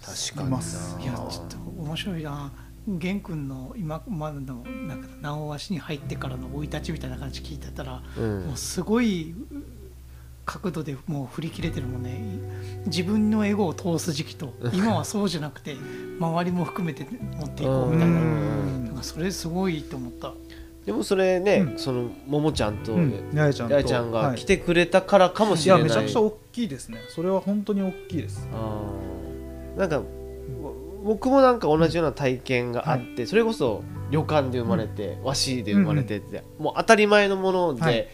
[0.00, 0.98] ー確かにいます。
[0.98, 2.50] いやちょっと面白いな。
[2.86, 8.46] 玄君の今までのなんか直足に入ってからの生い立ちみたいな感じ聞いてたら、うん。
[8.46, 9.34] もうすごい
[10.44, 12.20] 角度でもう振り切れてるもんね。
[12.86, 15.76] 自分のエゴを通す時期と 今はそうじゃなくて
[16.18, 17.06] 周りも含めて
[17.38, 18.84] 持っていこうみたいな,、うん。
[18.86, 20.34] なんかそれすごいと思った。
[20.84, 21.78] でもそれね、うん。
[21.78, 23.30] そのももちゃんと、うん。
[23.34, 23.74] 八重ちゃんと。
[23.74, 25.68] やいちゃんがはい来てくれたからかもしい。
[25.70, 26.98] やれない、めちゃくちゃ大きいですね。
[27.08, 28.46] それは本当に大きいです。
[29.78, 30.02] なんか
[30.62, 38.08] ぼ僕もなんか同じような体験があって、それこそ旅館で生まれて、和紙で生まれてって、もう当たり前のもので、はい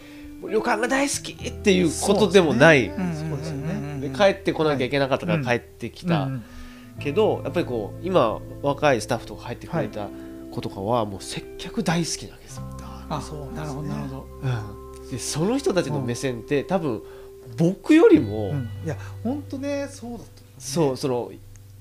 [0.49, 4.11] 旅館が大好きっていうことでもないで,、そうですよね。
[4.15, 6.43] 帰ってこなきゃいけなかったから帰ってきた、うん
[6.99, 10.07] けどやっぱりこう今若いスタッフとか入ってくれた
[10.51, 12.63] 子とかはもう接客大好きなわけですよ、
[13.09, 14.25] あそうなるほどなるほ
[15.03, 15.09] ど。
[15.09, 17.01] でその人たちの目線って多分
[17.57, 18.69] 僕よりも、うん。
[18.85, 20.25] いや本当ねそうだと
[20.57, 21.31] そうその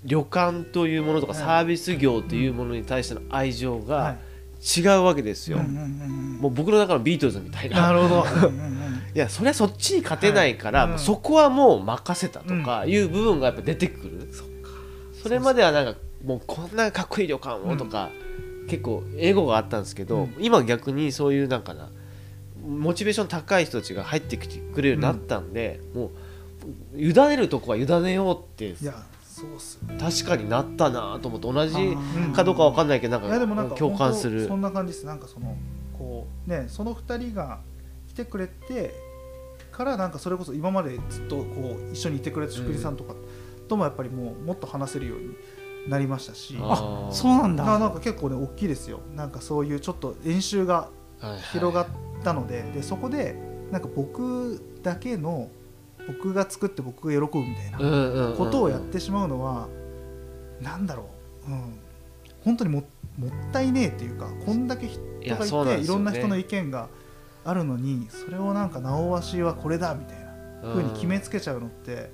[0.04, 1.42] 旅館というものとかはい。
[1.42, 4.18] サービス業というものに対しての愛情はがい
[4.60, 7.82] 違うわけですよ、うんうんうんもう僕の中のビートルズみたいな。
[7.88, 8.24] なるほど。
[8.48, 8.80] うんうんうん
[9.14, 10.98] いやそれはそっちに勝てないから、はいうん。
[10.98, 14.28] そこはもう任せたとかいう部分がやっぱ出てくる、
[15.22, 18.08] それまではなんかもうこんなかっこいい旅館をとか、
[18.68, 20.36] 結構エゴがあったんですけど、うん。
[20.38, 21.90] 今逆にそういうなんかな
[22.66, 26.12] モチベーション高い人たちが入ってきてくれるようになったんで、も
[26.94, 28.74] う委ねるとこは委ねようって
[29.98, 34.46] 確かになったなと思って同じうんかどうかわかんないけどなんいやでもなんかか共感する。
[34.46, 35.06] そんな感じです。
[35.06, 35.56] なんかその
[35.98, 37.60] こうねその二人が
[38.08, 38.94] 来てくれて
[39.70, 43.14] からなんかそれこそ今までずっとこう一緒にいてくれた宿さんとか
[43.68, 45.34] ともやっぱりもうもっと話せるように
[45.88, 46.56] なりましたし。
[46.60, 47.64] ああそうなんだ。
[47.64, 49.00] ななんか結構ね大きいですよ。
[49.14, 51.86] なんかそういうちょっと練習がはいはい広がっ
[52.24, 53.36] たので,、でそこで
[53.70, 55.50] なんか僕だけの
[56.12, 59.68] 僕が作って僕が喜ぶみたいなことをやってしまうのは、
[60.60, 61.08] なんだろ
[61.48, 61.78] う、うん、
[62.44, 62.84] 本当にも
[63.18, 65.00] もったいねえっていうかこんだけ人
[65.36, 66.88] がいていろんな人の意見が
[67.44, 70.19] あるのにそれをなんか直しはこれだみたいな
[70.62, 72.10] 風に決めつけちゃうのって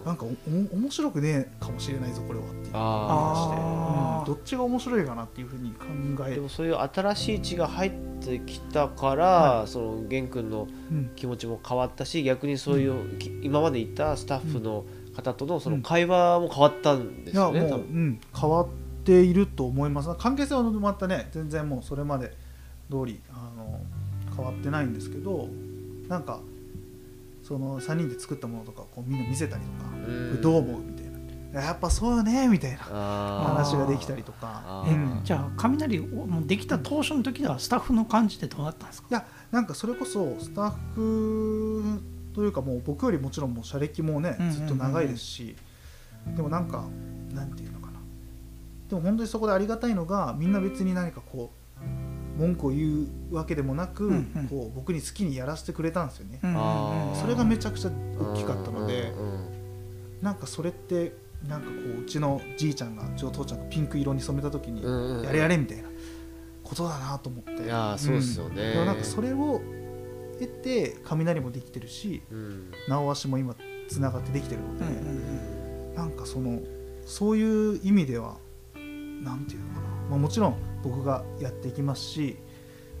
[0.00, 0.06] うん。
[0.06, 2.70] なんかおお面白くねえかもしれないぞこれはっていう。
[2.74, 4.18] ああー。
[4.20, 5.84] うんどっちが面白いかなっていうふうに考
[6.26, 6.34] え。
[6.34, 11.10] でも、そういう新しい血が入ってきたから、はその玄君のうん。
[11.14, 14.84] 気持ちも変わったし逆にそういう、き今までいたスタッフの
[15.14, 18.68] 方とのその会話も変わったんでいやもう、すよね、多う分ん、変わっ
[19.04, 20.08] ていると思います。
[20.18, 22.32] 関係性はまたね全然もうそれまで
[22.90, 23.80] 通りあの
[24.34, 25.48] 変わってないんですけど
[26.08, 26.40] なんか
[27.44, 30.40] その3人で作ったものとかをこうみんな見せたりとか、うん。
[30.40, 31.14] どう思うみたいな。
[31.62, 34.84] やっぱそうよねみたいなあ話ができたりとか。
[35.22, 39.08] じゃあ雷もうできた当初の時ではスタッフの感じってどうだったんですか？
[39.08, 42.02] いやなんかそれこそスタッフ
[42.34, 45.54] というかもう僕よりもちろんもう社歴もねずっと長いですし、
[46.34, 46.86] でもなんか
[47.32, 48.00] なんていうのかな。
[48.88, 51.63] でも本当にそこでありがたいのがみんな別に何かこう
[52.36, 54.48] 文句を言うわけでもなく、うんうん。
[54.48, 59.54] こう僕に好きにやらせてくれたんですよね、うんうんそれがめちゃくちゃ大きかったので、うんうん
[60.22, 61.12] なんかそれって
[61.46, 65.84] なんかこううちのじいちゃんがうちの父ちゃんがピンク色に染めた時に、うんうんやれやれみたいな
[66.62, 67.64] ことだなと思って。
[67.64, 68.70] いやーそうですよね。
[68.70, 68.72] ん。
[68.72, 69.60] でもなんかそれを
[70.40, 72.70] 得て雷もできてるしうん。
[72.88, 73.54] 直足も今
[73.88, 75.94] つながってできてるので、うんうんうん。
[75.94, 76.60] なんかその
[77.04, 78.38] そういう意味では
[78.74, 82.36] なんていうのかな、まあ、もちろん僕がやっていきますし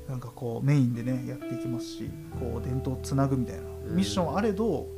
[0.08, 3.96] なんかこうメインでねやっていきますしこう伝統をつなぐみたいなうん。
[3.96, 4.88] ミッションあれど、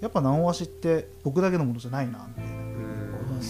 [0.00, 2.50] やっぱ直足って僕だけのものじゃないなみたいな。
[2.50, 2.60] うん。
[3.20, 3.46] 思うんで、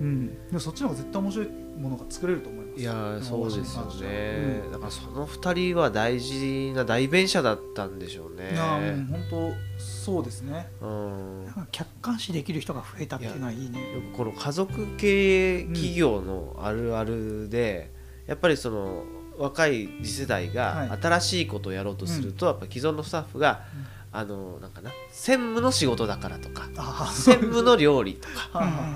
[0.00, 4.68] うん、でもそっちの方が絶対面白いものが作れると思いやーそうですよね、う。
[4.68, 4.72] ん。
[4.72, 8.52] だからその2人は大事な代弁者だったんでしょうね。
[8.52, 10.68] いやーうん本当そうですね。
[10.80, 11.46] うん。
[11.72, 13.94] 客観視できる人が増えたっていうのはいいね。
[13.94, 17.90] よくこの家族経営企業のあるあるで、
[18.26, 19.04] やっぱりその
[19.38, 20.98] 若い次世代がはい。
[21.00, 23.64] 新しいことをやろうとすると、やっぱ既存のスタッフが、
[24.12, 28.86] あのなんかな専務の仕事だからとかあ専務の料理とか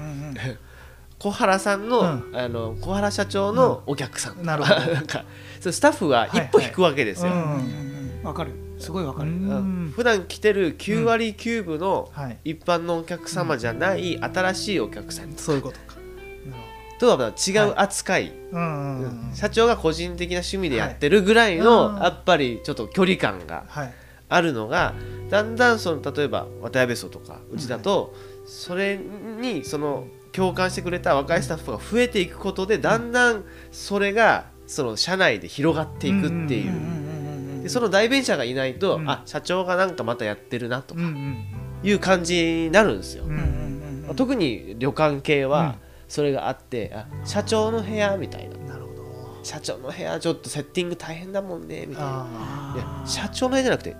[1.20, 2.30] 小原さんの,、うん。
[2.32, 4.42] あの小原社長のお客さん。
[4.42, 4.80] なるほど。
[4.94, 5.24] なんか
[5.60, 7.30] そうスタッフは一歩引くわけですよ。
[7.30, 7.46] はいはい。
[7.46, 7.60] うんうん
[8.20, 8.26] うん。
[8.26, 8.52] わかる。
[8.78, 9.30] すごいわかる。
[9.30, 9.50] うん。
[9.50, 9.54] う
[9.88, 9.92] ん。
[9.94, 12.38] 普段来てる9割9分のはい。
[12.44, 15.96] 一般のお客様じゃない新しいお客さんそういうことか。
[16.46, 16.62] なる
[16.98, 23.94] とはまた違う扱い、うんうんうん社長が個人的な趣味でやってるぐらいの、やっぱりちょっと距離感がはい。
[24.32, 24.94] あるのが
[25.28, 28.14] だんだんその例えば渡辺荘とかうちだと、
[28.46, 30.06] それにその
[30.40, 37.62] 共感してくれた若いスタッフが増えていくことでだんだんそれがその社内で広がっていくっていう。
[37.62, 39.10] でその代弁者がいないと、うん。
[39.10, 41.44] あ社長がなんかまたやってるなとうんうん
[41.82, 43.24] いう感じになるんですよ、
[44.16, 45.50] 特に旅館系うん。
[45.50, 45.74] は
[46.08, 48.56] それがあって、あ社長の部屋みたいな。
[48.72, 49.40] なるほど。
[49.42, 52.26] 社長の部屋ちょっとセッティング大変だもんねみたいな。
[52.30, 53.96] あいや社長の部屋じゃなくて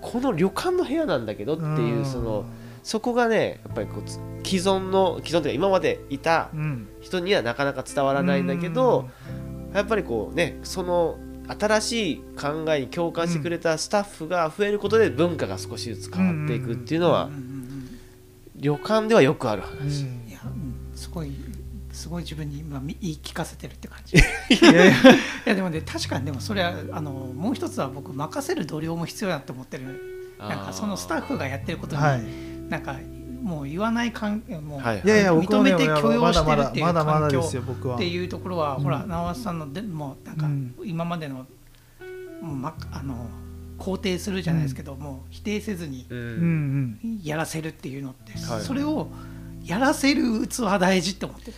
[0.00, 2.44] この旅館の部屋なんだけどってーいうその
[2.82, 6.88] そこがねやっぱりこうつ既存の既存というか今までいたうん。
[7.00, 9.08] 人にはなかなか伝わらないんだけど
[9.74, 11.18] やっぱりこうねその
[11.58, 17.52] 新しい考えに共感してくれたスタッフが増えることで文化が少しずつ変わっていくっていうのはうんうんうん
[18.56, 20.04] 旅館ではよくあるう話。
[20.04, 20.28] ん。
[20.28, 20.74] いやうん。
[20.96, 21.32] すごい
[21.90, 24.16] すごい自分に今み言い聞かせてるって感じ。
[24.16, 24.20] い
[25.44, 30.36] やでもね確かにでもそれはあのもう一つは僕任せる度量も必要だと思ってる。
[30.38, 32.96] なんかそのスタッフがやってることに、はいなんか
[33.42, 35.02] もう言わない関係もう、はい。
[35.04, 37.40] いやいや僕認めて許容してるっていう環境
[37.94, 38.82] っていうところは、うん。
[38.82, 40.74] ほら直橋さんのでもうなんかうん。
[40.82, 41.46] 今までの、
[42.40, 43.26] もうまあの
[43.78, 46.06] 肯定するじゃないですけど、もう否定せずに
[47.22, 48.62] やらせるっていうのって、はい。
[48.62, 49.08] それを
[49.62, 51.52] やらせる器大事って思ってる。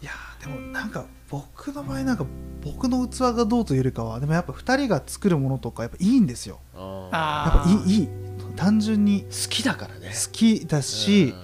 [0.00, 2.24] いやーでもなんか僕の場合なんか
[2.62, 6.60] 僕の器がどうというよりかはでもやっぱ2人が作るものとかやっぱいいんですよ。
[6.74, 8.08] やっあぱいいいい
[8.56, 10.08] 単純に好きだからね。
[10.08, 11.34] 好きだし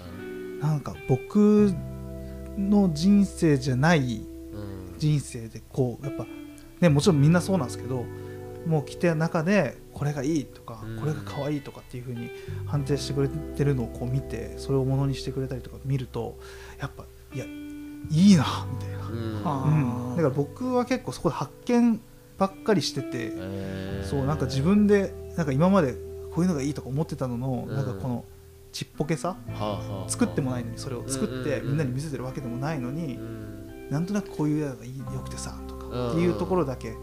[0.60, 1.72] なんか僕
[2.56, 4.94] の人生じゃないうん。
[4.98, 6.26] 人生でこうやっぱ
[6.80, 8.04] ねもちろんみんなそうなんですけど
[8.66, 11.00] もう来て中でこれがいいとかうん。
[11.00, 12.30] これが可愛いとかっていう風に
[12.66, 16.38] 判定してくれてるのをこう見てそれをものにしてくれたりとか見ると
[16.78, 19.42] やっぱいやいいなみたいな、うん。
[19.44, 20.10] あ。
[20.10, 22.00] うん、だから僕は結構そこで発見
[22.38, 23.32] ばっかりしてて
[24.02, 25.94] そうなんか自分でなんか今まで
[26.32, 27.74] こういうのがいいとか思ってたののうん。
[27.74, 28.24] なんかこの
[28.72, 33.88] ちっぽけさはあはあ作ってもないのにそれを作ってみんなに見せてるわけでもないのにうん。
[33.90, 36.94] なんとなくこういうやつがいいよくてさとかっていうところだけ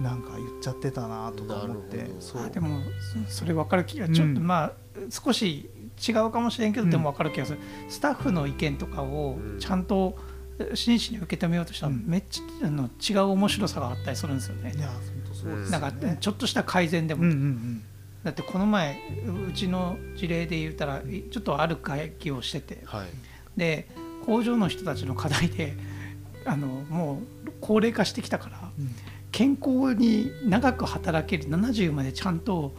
[0.00, 2.42] なんか言っちゃってたなとか思ってそう。
[2.42, 2.80] あでも
[3.28, 4.72] そそれ分かる気がちょっと、うんまあ
[5.10, 5.70] 少し
[6.08, 6.90] 違うかもしれんけど、うん。
[6.90, 7.58] でも分かる気がする。
[7.88, 9.58] スタッフの意見とかをうん。
[9.60, 10.16] ちゃんと
[10.74, 12.04] 真摯に受け止めようとしたら、うん。
[12.06, 14.74] めっちゃあの違う面白さがあったりするんですよね。
[14.76, 17.82] いや本当そうですなんかちょっとした改善でも、うんうんうん
[18.26, 18.98] だってこの前
[19.48, 22.82] うちの事例で言ったらいちょっとある会議をしてて。
[22.84, 23.06] はい。
[23.56, 23.88] で
[24.26, 25.76] 工場の人たちの課題で
[26.44, 28.90] あのもう高齢化してきたからうん。
[29.30, 32.74] 健康に長く働ける70までちゃんと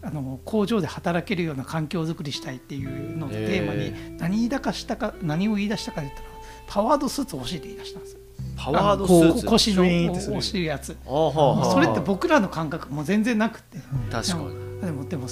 [0.00, 6.28] あの工場で働けるような環境づくりしたいっていうのをテーマへに何言い出かしたか何を言い出したかで言ったら
[6.68, 8.14] パワードスーツを教えて言い出したんです。
[8.14, 8.20] よ
[8.56, 9.44] パワードスーツ。
[9.44, 10.96] こ腰の押しやつ。
[11.04, 13.78] それって僕らの感覚も全然なくて。
[14.10, 15.26] 確かにでもでも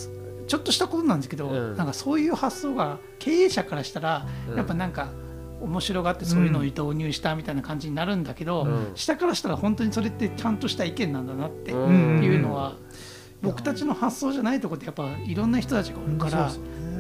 [0.47, 1.77] ちょっとしたことなんですけど、うん。
[1.77, 4.57] なんかそういう発想が経営者からしたら、うん。
[4.57, 5.09] やっぱなんか
[5.61, 8.93] 面白がってそういうのを導入したみたいな感じになるんだけど、うん。
[8.95, 12.23] 下からしたら本当にそれってちゃんとした意見なんだなってうん。
[12.23, 12.77] いうのは、
[13.43, 16.51] 僕たちの発想じゃないところでやっぱいろんな人たちがおるから、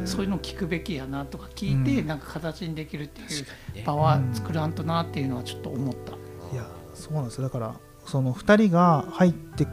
[0.04, 2.06] そういうのを聞くべきやなとか聞いて、うん。
[2.06, 6.12] なんか形にできるっていう場は作らんとなっていうのはちょっと思った。
[6.12, 7.44] いやそうなんですよ。
[7.44, 7.74] だから
[8.06, 9.66] その2人が入って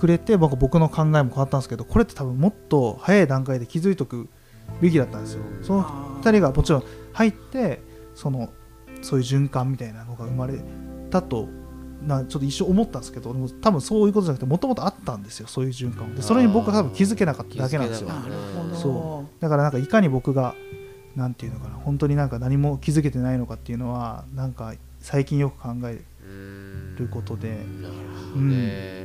[0.00, 4.30] くれて僕僕の考えも変わったんですけどこれって多分もっと早い段階で気づいとく
[4.80, 5.42] べきだったんですよ。
[5.42, 5.64] うん。
[5.64, 5.84] その
[6.22, 7.82] 2人がもちろん入って
[8.14, 8.48] その
[9.02, 10.54] そういう循環みたいなのが生まれ
[11.10, 11.48] たと
[12.02, 16.14] なちょっと一瞬思ったんですけど多分そういうことじゃなくてもともとあったんですよそういう循環。
[16.14, 18.10] でそれに僕は多分気づけなかっただけなんですよ。
[18.72, 19.42] そう。
[19.42, 20.54] だからなんかいかに僕が
[21.14, 27.48] なんていうのかな本当になんか何も気づけてないのかっていうのはなんか最近よく考えうんることで。
[27.50, 27.94] なる
[28.32, 28.99] ほどね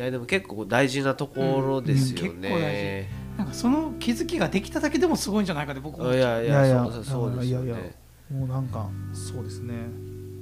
[0.00, 6.44] いやでも結構大事なところですようん結構大ねなんかその気づきができただけでもすごいんじゃないかって僕思っちゃう。
[6.44, 7.94] いやいやいやいやそうそうですよいやいね
[8.30, 9.74] もうなんかそうですね。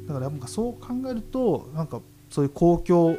[0.07, 3.16] だからなんかそう考えるとなんかそういう公共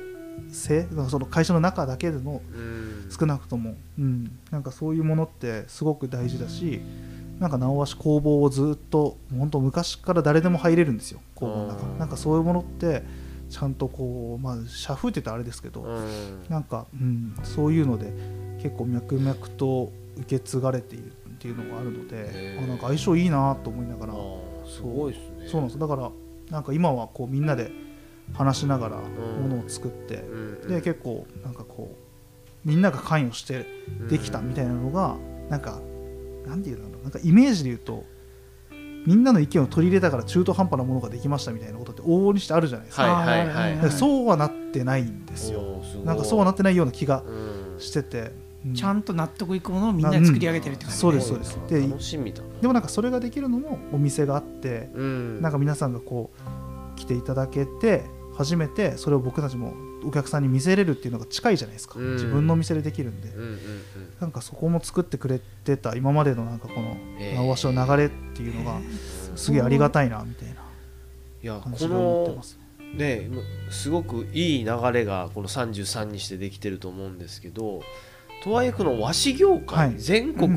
[0.49, 2.89] 性その会社の中だけでのうん。
[3.09, 6.79] 少なくとも、うん、なんかそういうものってすごく大事だし
[7.39, 11.85] なんか直鷲工房をずっと本当昔から誰でも入れるんですよ工房の中。
[11.87, 11.97] うん。
[11.97, 13.03] なんかそういうものって
[13.49, 16.45] ちゃんとこうまあ社風って言ったらあれですけど、うん。
[16.49, 18.13] なんか、うん、そういうので
[18.61, 24.13] 結構脈々と受け継がれているっていうのがあるのであなんか相性いいなと思いながら
[24.65, 25.47] すごいですね。
[25.47, 25.79] そうなんです。
[25.79, 26.11] だから
[26.49, 27.71] なんか今はこうみんなで
[28.33, 28.99] 話しながらう
[29.39, 29.49] ん。
[29.49, 33.65] ものを作って、うんで結構なんかこうみんなが関与して
[34.09, 35.15] できたみたいなのが、
[35.49, 35.79] なんか
[36.45, 38.03] なんていうんだろうなんかイメージで言うと
[39.09, 43.91] みんなの意見を取り入れたから中途半端なものができましたみたいなことって往々にしてあるじゃないですか、はいはいはい。
[43.91, 45.81] そうはなってないんですよ。
[46.05, 48.31] なんかそうはなってないような気がうんしてて、
[48.63, 48.75] うん。
[48.75, 51.59] ちゃんと納得いくものをみんなで作り上げてるって感じ、そうですそうです。
[51.67, 52.43] で楽しみだ。
[52.43, 55.41] なでもなんかそれができるのもお店があって、うん。
[55.41, 56.29] なんか皆さんがこ
[56.95, 58.03] う来ていただけて
[58.39, 59.73] 初めてそれを僕たちも
[60.05, 62.13] お客さんに見せれるっていうのが近いじゃないですか、うん。
[62.13, 63.59] 自分のお店でできるんで、うんうんうん。
[64.21, 67.35] なんかそこも作ってくれてた今までのなんかこのえー。
[67.35, 68.79] 直鷲の流れっていうのが
[69.35, 70.53] すげえありがたいなみたいな。
[71.43, 72.59] いやこ感じで思ってのます。
[72.95, 73.29] ね
[73.69, 77.81] すごくいい流れがこの33にしてできてると思うんですけど
[78.43, 79.99] とはいえこの和紙業界、はい。
[79.99, 80.49] 全国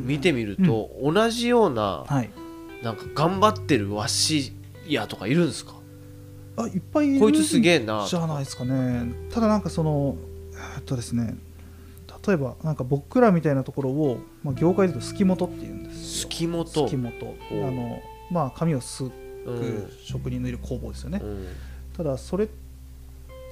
[0.00, 2.30] 見てみると同じようなはい。
[2.82, 4.52] なんか頑張ってる和紙
[4.88, 5.75] 屋とかいるんですか？
[6.56, 9.12] あいっぱいいるこいつすげえなじゃないですかね。
[9.30, 10.16] ただなんかその
[10.76, 11.36] えっとですね。
[12.26, 16.28] 例えばなんか僕らみたいなところを、まあ、業界で言うとすき元っていうんですよ。
[16.28, 16.66] 月本。
[16.66, 19.10] すき元あほうのまあ紙をすうん。
[19.10, 21.46] く職人のいる工房ですよね、うん。
[21.96, 22.48] ただそれっ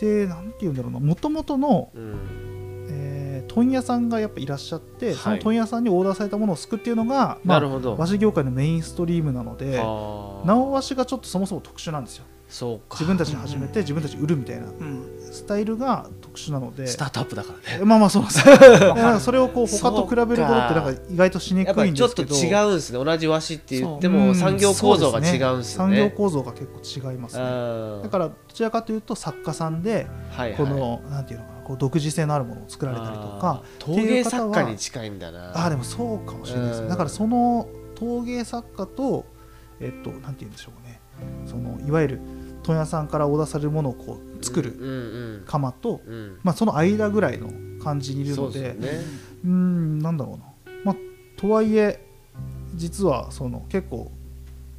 [0.00, 0.98] てなんて言うんだろうな。
[0.98, 2.86] もともとの、うん。
[2.90, 5.14] えー問屋さんがやっぱいらっしゃって、はい。
[5.14, 7.96] その問屋さんにオーダーされたものをすくっていうのが、まあ、なるほど。
[7.96, 12.24] 和紙業界のメインストリームなので直和紙がちょっとそもそも特殊なんですよ
[12.90, 15.04] 自分たちで始めて自分たちで売るみたいなうん。
[15.32, 16.86] スタイルが特特殊なので。
[16.88, 17.84] スタートアップだからね。
[17.84, 18.32] まあまあそうなん
[19.14, 23.04] です それをこう他と比べることってなんか意外としにくいんりちょっとですけど違うんですね。
[23.04, 27.42] 同じ和紙って言ってうもん産業構造が違うんですよそう産業ね構造が結構違いますね。
[27.44, 30.56] だだからどちらかというと作家さんではいはい。
[30.56, 35.52] このなんていうのかなこう独自性のあるものを作られたりとか陶芸作家に近いんだな。
[35.56, 36.84] ああでもそうかもしれないですうん。
[36.86, 39.24] ねだからその陶芸作家と
[39.80, 41.00] えっとなんて言うんでしょうね。
[41.46, 42.20] そのいわゆる
[42.64, 44.92] 問屋さんからオーダーされるものをこう作るうんう
[45.38, 46.38] ん窯と、うんうん。
[46.42, 47.50] まあ、その間ぐらいの
[47.83, 48.70] 感じにいるので
[49.44, 50.35] うーんなんだろ
[50.66, 50.96] うな、まあ、
[51.37, 52.05] とはいえ
[52.74, 54.11] 実はその結構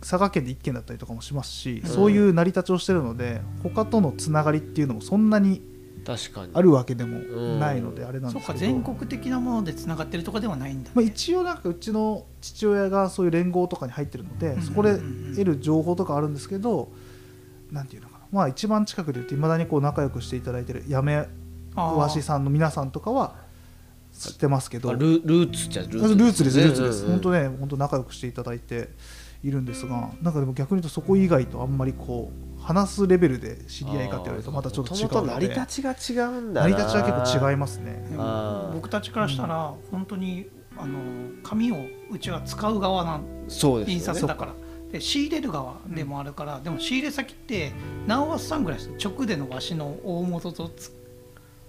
[0.01, 1.89] 佐賀県で1軒だったりとかもしますし、うん。
[1.89, 5.61] そういう成り立ちをしてるので他とのつながりっていうのもそんなに
[6.05, 6.51] 確かに。
[6.53, 7.59] あるわけでもうん。
[7.59, 10.91] ないのであれなんそですけど、うか全国的なものでつながってるとかではないんだ、ね。
[10.93, 14.99] まあ、一応なんかうちの父親がそういう連合とかに入ってるので、うんそこで
[15.31, 16.85] 得る情報とかあるんですけどなん
[17.87, 18.25] ていうのかな。
[18.31, 21.27] まあ一番近くで言っていまだにこう仲良くしていただいてるやめ
[21.75, 23.35] わしさんの皆さんとかは
[24.13, 24.91] 知ってますけど。
[24.91, 28.89] あルルーツじゃルルーツですルーツです、本当ね本当仲良くしていただいて
[29.43, 36.67] いるんですがなんかでも逆に言うとそこ以外とあんまりこう話すレベルで知り合いかって言われるとまたちょっと違う元々成りので立ちが違うんだな。
[36.69, 38.03] 成り立ちは結構違いますね。
[38.73, 40.47] 僕たちからしたら本当に
[40.77, 40.99] あの
[41.43, 41.77] 紙を
[42.09, 44.01] うちは使う側なん印そうですよね。
[44.01, 44.53] 刷だから
[44.95, 47.73] で仕入れる側でもあるから、でも仕入れ先って
[48.07, 50.85] 直和さんぐらいです直での和紙の大元とつ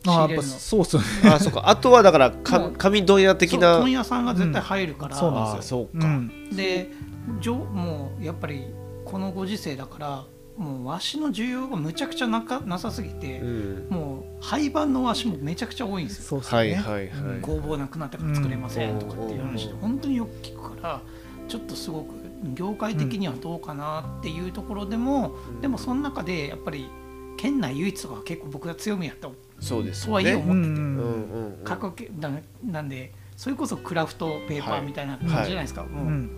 [0.04, 0.42] 仕ああやっぱ入れるの。
[0.44, 1.08] そうっすよね。
[1.34, 1.68] あそうか。
[1.68, 5.88] あとはだからか紙問屋的な問屋さんが絶対入るから、そうなんああですよ。
[5.92, 6.50] そうか、うん。
[6.54, 6.92] で
[7.40, 8.66] じょもうやっぱり
[9.04, 10.24] このご時世だから
[10.56, 13.86] もう和紙の需要がむちゃくちゃなかなさすぎて、うん。
[13.90, 16.24] もう廃盤の和紙もめちゃくちゃ多いんですよ。
[16.26, 16.74] そうっすよね。
[16.76, 17.40] はいはいはい、うん。
[17.40, 19.78] 工房なくなったから作れませんとかっていう話でうん。
[19.80, 21.00] 本当によく聞くから
[21.48, 25.60] ちょっとすごく業界的にはどうかなっていうところでも、うん。
[25.60, 26.88] でもその中でやっぱり
[27.36, 29.28] 県内唯一とかは結構僕が強みやった
[29.60, 31.64] そうですとはいえね思ってて、うんうんうん。
[31.64, 32.30] 各系な
[32.64, 36.30] なんでそれこそクラフトペーパーみたいな感じじゃないですか、うもうん。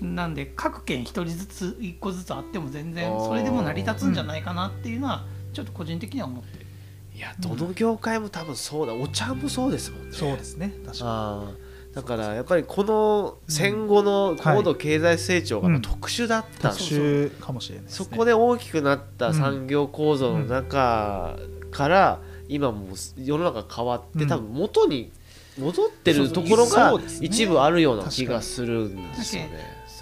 [0.00, 6.66] なんで各県一人ずつ一個ずつあっても全然それでも成り立つんじゃないかなっていうのはちょっと個人的には思ってる。
[7.14, 8.94] いやどの業界も多分そうだ。
[8.94, 10.16] お茶もそうですもんね。
[10.16, 10.72] そうですね。
[10.86, 18.08] 確かあーだからやっぱりこの戦後の高度経済成長がうん特殊だったんにです特殊かもしれないですね。
[18.10, 21.36] そこで大きくなった産業構造の中
[21.70, 24.28] から今もう世の中変わってうん。
[24.28, 25.12] 多分元に
[25.58, 29.50] 戻ってるところが一部あるような気がするんですよね。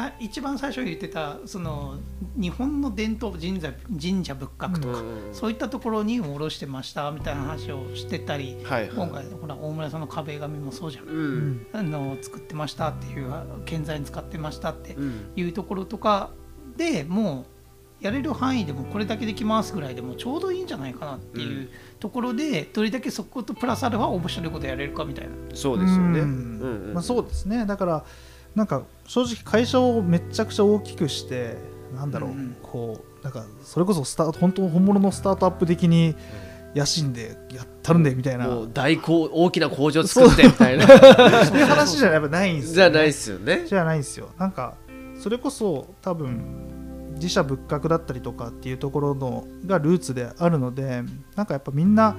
[0.01, 1.99] さ一番最初言ってたその
[2.37, 5.35] 日本の伝統神社神社仏閣とか、うん。
[5.35, 8.97] そういったところに卸してましたみたいな話をしてたり、はいはい。
[8.97, 11.51] 今回ほら大村さんの壁紙もそうじゃん、ううん。
[11.53, 13.31] んあの作ってましたっていう
[13.67, 15.33] 建材に使ってましたってうん。
[15.37, 16.31] いうところとか
[16.77, 17.45] でも
[18.01, 25.35] うやれる範囲でもこれだけできますぐらいでもちょうどいいんじゃないかなっていうところで、どれだけそことプラスアルファ面白いことやれるかみたいな。
[25.53, 26.21] そうですよね。
[26.21, 26.95] ううんんうん。
[26.95, 27.67] まあ、そうですね。
[27.67, 28.05] だから
[28.55, 31.57] なんか正直会社をめちゃくちゃ大きくして
[31.95, 36.15] なんだろう、うんこうなんかそれこそスタート本当本物のスタートアップ的に
[36.75, 40.87] 野心でやったるんでみたいな、大工大きな工場作ってみたいな。
[40.87, 41.59] そう。
[41.59, 43.65] いう話じゃやっぱないんですよ、ね、じゃないですよね。
[43.67, 44.29] じゃないんですよ。
[44.39, 44.75] なんか
[45.19, 51.03] それこそ多分自社仏閣だったりとかっていうところのがルーツであるので
[51.37, 52.17] なんかやっぱみんな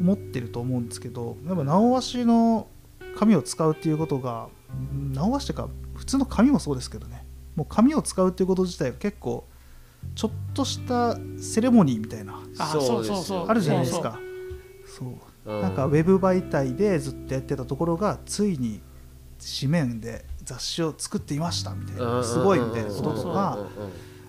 [0.00, 2.66] 思ってると思うんですけどやっぱ直和紙の
[3.18, 4.57] 紙を使うっていうことがうん
[5.14, 7.26] 直和紙ってか普通の紙もそうですけどね。
[7.56, 9.44] もう紙を使うっていうこと自体が結構
[10.14, 13.46] ちょっとしたセレモニーみたいなあそうそうそう。
[13.48, 14.18] あるじゃないですか。
[14.86, 15.08] そう
[15.44, 15.62] う。
[15.62, 18.80] なんかウェブ媒体でずっとやってたところがついに
[19.60, 23.58] 紙面で雑誌を作っていましたみたいなすごいみたいなこととか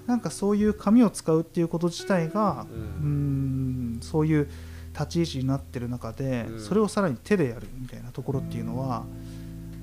[0.05, 2.73] なんかそういう紙を使うっていうこと自体がう
[3.05, 4.49] んそういう
[4.93, 6.59] 立ち位置になってる中でうん。
[6.59, 9.05] それをさらに手でやるみたいなところっていうのは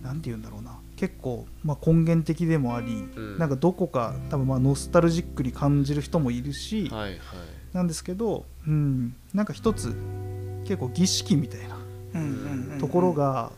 [0.07, 0.79] 何て言うんだろうな。
[0.97, 3.39] 結構まあ根源的でもありうん。
[3.39, 7.19] なんかどこか多分まあノスタルジックに感じる人もいるしはいはい。
[7.73, 9.15] なんですけどうん。
[9.35, 9.95] なんか一つ
[10.65, 11.77] 結構儀式みたいな
[12.15, 13.53] うんうんうんところが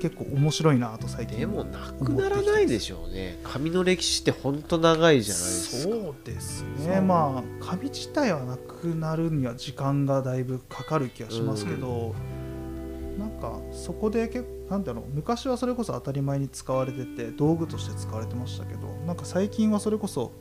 [0.00, 3.38] 結構面白いなと最近でもなくならないでしょうね。
[3.44, 5.92] 紙の歴史って本当長いじゃないですか。
[5.92, 7.00] そうですね。
[7.00, 12.14] まあ紙自体はなくなるには時間がだいぶかかる気がしますけど、
[13.20, 20.32] なんかそこで結構なんだろう昔はそれこそ当たり前に使われてて道具として使われてましたけどなんか最近はそれこそ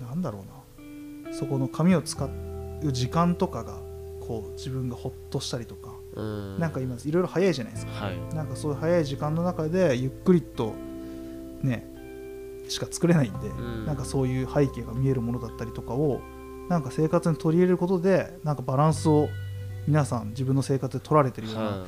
[0.00, 3.80] なんだろうなそこの紙を使う時間とかが
[4.20, 6.58] こう自分がほっとしたりとか、うん。
[6.58, 7.92] なんか今いろいろ早いじゃないですか。
[8.06, 8.34] はい。
[8.34, 10.74] なんかそういう早い時間の中でゆっくりと
[11.62, 11.86] ね
[12.68, 13.86] しか作れないんで、ん。
[13.86, 16.20] なんかそういう背景が見えるものだったりとかを
[16.68, 19.28] なんか生活に取り入れることでなんかバランスを
[19.86, 21.86] 皆さん自分の生活で取られてるようなは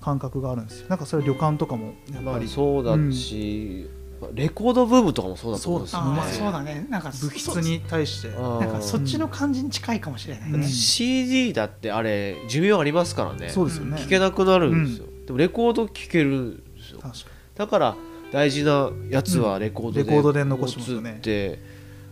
[0.00, 0.88] 感覚があるんですよ。
[0.88, 2.48] なんかそれ旅館とかもやっぱり。
[2.48, 3.88] そうだし、
[4.34, 6.08] レコードブームとかもそうだと思うんですよね。
[6.20, 6.86] ああそうだね。
[6.88, 8.30] なんか物質に対して。
[8.30, 10.64] そなんかそっちの感じに近いかもしれないね、うん。
[10.64, 13.48] CD だってあれ寿命ありますからね。
[13.48, 13.96] そうですよね。
[13.98, 17.00] 聞けなくなるんですよ、でもレコード聞けるんですよ。
[17.00, 17.96] 確かだから
[18.32, 20.06] 大事なやつはレコードで、うん。
[20.06, 21.10] レコードで残しますよね。
[21.10, 21.58] 映って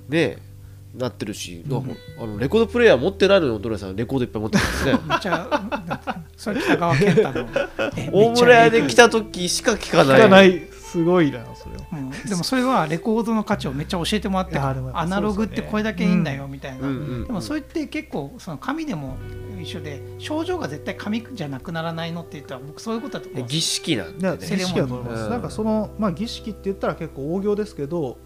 [0.08, 0.47] ね
[0.94, 4.92] なってるし、うんあのレコードプレイヤー持ってないのにおとりさんレコードいっぱい持ってますね。
[5.08, 7.48] めっちゃそれ北川健太の
[7.96, 10.18] え大村屋で来た時しか聞かない。
[10.18, 12.10] 聞かないすごいなそれはうん。
[12.10, 16.98] でもそれはレコードの価値をめっちゃ教えてもらってアナログってこれだけいいんだよみたいな、うんう。
[17.24, 19.16] んでもそれって結構その紙でも
[19.60, 23.46] 一緒で症状が絶対紙じゃなくならないのって言ったら僕そういうことだと思うん。
[23.46, 25.42] です儀式なんでねセレモニー儀式だと思います、うんなん。
[25.42, 28.18] かその、まあ、儀式って言ったら結構大行ですけど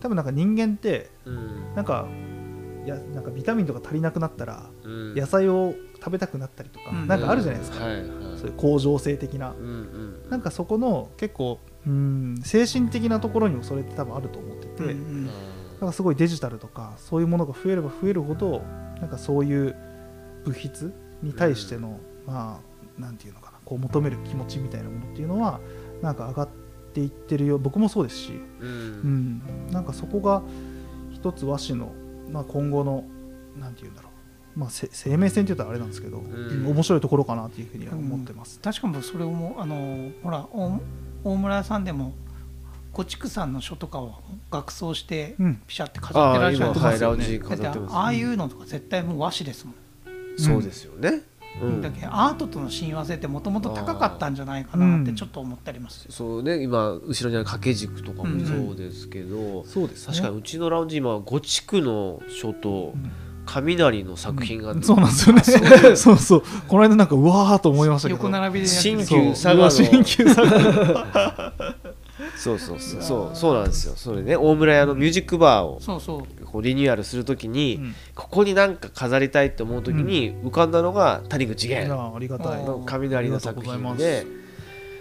[0.00, 1.74] 多分なんか人間ってうん。
[1.74, 2.08] なんか
[2.86, 5.14] やなんかビタミンとか足りなくなったらうん。
[5.14, 7.06] 野菜を食べたくなったりとか、うん。
[7.06, 8.06] なんかあるじゃないですか、はいはい。
[8.36, 9.50] そういう恒常性的な。
[9.50, 15.26] うんうんなんかそこの結構うん精神的なところにもそれって多分あると思ってて、うんうん。
[15.80, 18.62] なんかすごいデジタルとかそういうものが増えれば増えるほど
[19.00, 19.74] なんかそういう
[20.44, 20.92] 物質
[21.22, 22.60] に対しての、ま
[22.98, 25.58] あなんていうのかなこう求める気持ちみたいなものっていうのは
[26.02, 26.59] なんか上がって
[26.98, 27.58] いってるよ。
[27.58, 28.70] 僕もそうですし、ううん。
[28.70, 30.42] ん、なんかそこが
[31.12, 31.92] 一つ和紙の、
[32.32, 33.04] まあ、今後の
[33.58, 34.08] なんていうんだろ
[34.56, 36.66] う、まあ、せ生命線って言ったらあれなんですけど、ん。
[36.66, 38.58] 面白いところかなっていうふうには思ってます。
[38.58, 39.60] 確かにそれをもう。
[39.60, 40.80] あのほら大
[41.22, 42.14] 大村屋さんでも
[42.92, 44.14] 古畜産の書とかを
[44.50, 45.62] 額装してうん。
[45.66, 49.74] ピシャって飾ってらっしゃるああ今とかハイラウジだって飾ってますああいうのとか絶対もう和紙ですもん、
[50.38, 51.22] そうですよね、うん
[51.82, 60.14] だけどアートとの親和性ってもともと高かったんじゃないかなってちょっと思ったります、そうね今後ろにある掛け軸とかもそうですけど、そうですね。
[60.14, 63.12] 確かにうちのラウンジ今五地の書とん
[63.46, 65.96] 雷の作品が、そうなんですよね。
[65.96, 66.42] そうそう。
[66.68, 68.18] この間なんかうわーと思いましたけど。
[68.18, 69.70] 横並びでやってる新旧佐賀の。
[69.70, 71.52] 新旧佐賀
[72.36, 73.02] そうそうそう。
[73.02, 73.94] そうそうなんですよ。
[73.96, 76.44] それね大村屋のミュージックバーをそうそう。
[76.44, 77.94] こうリニューアルするときに、うん。
[78.14, 82.64] ここになんか飾りたいって思うときに浮かんだのが谷口いや源ありがたい。
[82.64, 84.26] の雷の作品で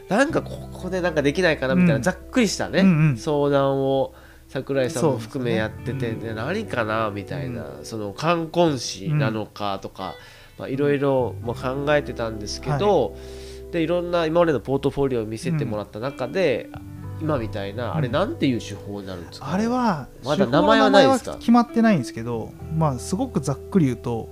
[0.07, 2.01] なんかここでなんかできないかなみたいな、うん。
[2.01, 3.17] ざっくりしたね、うんうん。
[3.17, 4.13] 相談を
[4.47, 10.15] 桜井さんも含めやってて、うんで何かなみたいな、その冠婚誌なのかとか、
[10.57, 13.15] まあ、いろいろまあ考えてたんですけど、
[13.72, 16.67] でいろんな今までのポートフォリオを見せてもらった中で、
[17.22, 19.51] 今みたいな、あれなんていう手法になるんですか？
[19.51, 21.36] あれはまだ名前はないですか？
[21.38, 24.30] 決まってないんですけど、まあすごくざっくり言うと、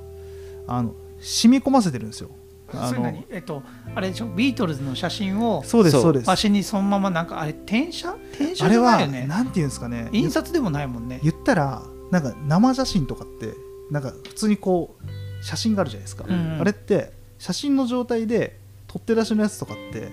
[0.67, 2.29] あの染み込ませてるんですよ。
[2.73, 3.25] あそれの何？
[3.29, 3.63] えっと
[3.95, 4.27] あれでしょ？
[4.27, 6.13] ビートルズの写真をそうですそう。
[6.13, 6.29] です。
[6.29, 8.13] わしにそのままなんかあれ転写？
[8.33, 9.27] 転写あれはじゃないよね。
[9.27, 10.09] なんていうんですかね？
[10.11, 11.19] 印刷でもないもんね。
[11.23, 13.53] 言ったらなんか生写真とかって
[13.91, 16.25] なんか普通にこう写真があるじゃないですか。
[16.27, 16.57] うん。
[16.59, 20.11] あれって写真の状態で撮って出しのやつとかって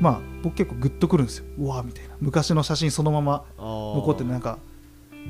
[0.00, 1.44] まあ僕結構グッとくるんですよ。
[1.58, 2.14] うわーみたいな。
[2.20, 4.58] 昔の写真そのまま残残ってるなんか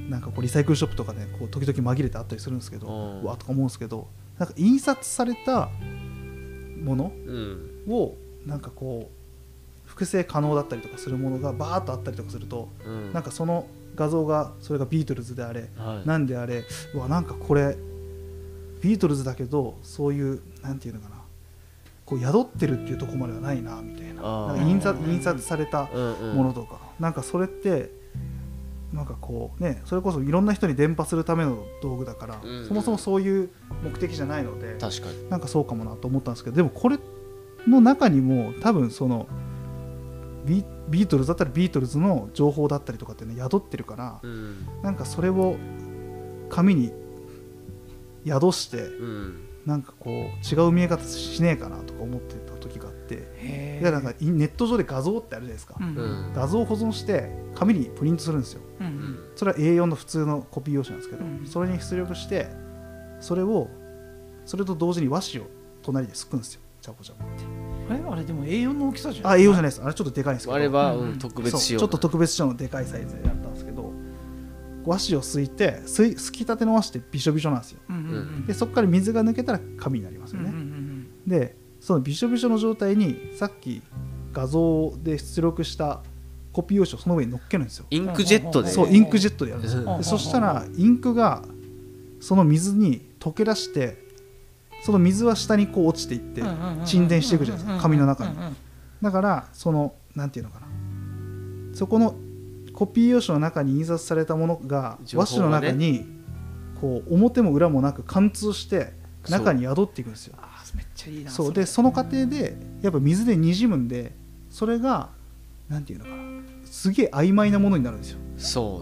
[0.09, 4.07] なんかこうリサイクルショップとかでこう時々紛れてあったりするんですけどうわーとか思うんですけど
[4.39, 5.69] なんか印刷された
[6.83, 7.71] ものうん。
[7.89, 8.15] を
[8.47, 13.13] なんかこう複製可能だったりとかするものがバーッとあったりとかするとうん。
[13.13, 13.67] なんかその
[13.97, 16.09] 画像がそれがビートルズであれはい。
[16.09, 16.63] なんであれ
[16.95, 17.77] うわなんかこれ
[18.81, 21.17] ビートルズだけどそういうなんていうのかな
[22.11, 24.21] こう宿ってるっていうところまではないなみたいな。
[24.23, 24.47] あー。
[24.49, 26.37] なんか印刷印刷されたうんうん。
[26.37, 27.93] ものとか、なんかそれって
[28.93, 33.51] なんかこうねそれこそいろんな人に伝播するための道具だから、うんそもそもそういう
[33.85, 35.31] 目的じゃないので確かに。
[35.31, 36.99] なんかそうかもなと思ったんですけどでもこれ
[37.69, 39.29] の中にも多分その
[40.45, 44.67] ビビートルズだったらビートルズの情報だったりとかっていうの宿ってるから、うん。
[44.83, 45.57] なんかそれを
[46.49, 46.93] 紙に
[48.27, 56.33] 宿してうんなんかこう違う見え方しねえかなとか思ってた時があってへいやなんかネット上で画像ってあるじゃないですか、うん。
[56.35, 58.63] 画像を保存して紙にプリントするんですよ。
[58.81, 58.97] うんううん。
[58.97, 61.47] んそれは A4 の普通のコピー用紙なんですけど、うん。
[61.47, 62.49] それに出力して
[63.21, 63.69] それを
[64.47, 65.47] それと同時に和紙を
[65.83, 66.61] 隣ですくんですよ。
[66.81, 67.45] ちゃこちゃこって。
[67.93, 69.27] あれあれでも A4 の大きさじゃん。
[69.27, 69.83] あ A4 じゃないです。
[69.83, 70.57] あれちょっとでかいんですけど。
[70.57, 73.70] あれは、ううんん、特別仕様ちょっと特別仕様のでかいサイズでやったんですけど
[74.85, 77.81] 和紙をすいてすいすきたての和紙ってびしょびしょなんですよ。
[77.89, 78.47] うんうんうん。
[78.47, 80.91] でそこから水が抜けたら紙になりますよね、うんうんうん
[81.27, 83.83] でそのびしょびしょの状態にさっき
[84.33, 86.03] 画像で出力した
[86.53, 87.87] コピー用紙をその上に乗っけるんですよ。
[87.91, 88.71] インクジェットで。
[88.71, 89.83] そうインクジェットでやるんですよ。
[89.83, 91.43] うんでそしたらインクが
[92.21, 93.97] その水に溶け出して
[94.83, 96.43] その水は下にこう落ちていって
[96.85, 97.83] 沈殿していくじゃないですか。
[97.83, 98.37] 紙の中に。
[99.01, 100.67] だからそのなんていうのかな。
[101.75, 102.15] そこの
[102.81, 106.07] コピー用紙の中に印刷されたものが和紙の中に
[106.81, 108.95] こう表も裏もなく貫通して
[109.29, 110.37] 中に宿っていくんですよ。
[110.75, 111.53] めっちゃいいなそう。
[111.53, 114.13] でその過程でやっぱ水でにじむんで
[114.49, 115.11] それが
[115.69, 116.17] なんていうのかな
[116.65, 118.19] すげえ曖昧なものになるんですよ。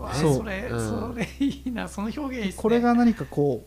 [0.00, 0.14] わそうね。
[0.20, 0.34] そう。
[0.36, 0.88] それ、うん。
[1.12, 2.62] それいいなその表現いいっすね。
[2.62, 3.66] これが何かこ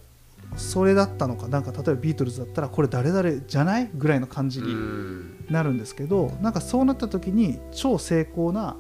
[0.56, 5.46] うそれだったのかなんか例えばビートルズだったらこれ誰々じゃないぐらいの感じうにん。
[5.50, 8.78] なるんですけどなんかそうなった時に超精巧な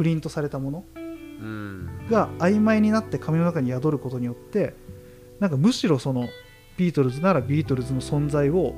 [0.00, 2.08] プリントされたものうん。
[2.10, 4.72] が曖昧になって紙の中に宿ることによって
[5.40, 6.26] なんかむしろその
[6.78, 8.74] ビートルズならビートルズの存在を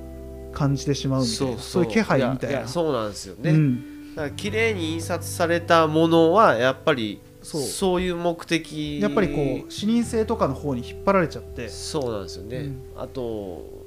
[0.52, 2.66] 感じてしまうみたいなそういう気配みたいな。
[2.66, 11.68] そうなんですよね、うん、だから綺麗に印刷されたものはやっぱりそそうういう目的やっぱりこう視認性とかの方に引っ張られちゃって。
[11.68, 12.82] そうなんですよね、うん。
[12.96, 13.86] あと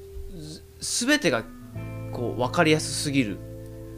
[0.79, 1.43] す全てが
[2.13, 3.37] こう分かりやすすぎる。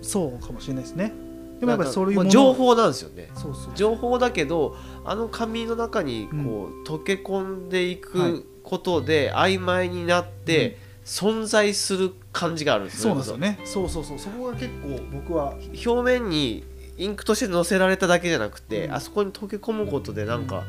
[0.01, 1.26] そうかもしれないですね
[1.59, 3.29] でもやっぱそういう情報なんですよね。
[3.75, 8.31] 情報だけどあの紙の中にこう、溶け込んでいはい。
[8.33, 13.59] くことで曖昧になって、存在する感じがあるんですそうですよね。
[13.63, 14.19] そうそうそう。
[14.19, 15.53] そこが結構僕は
[15.85, 16.65] 表面に
[16.97, 18.93] インクとして載せられただけじゃなくて、うん。
[18.93, 20.63] あそこに溶け込むことでなんか、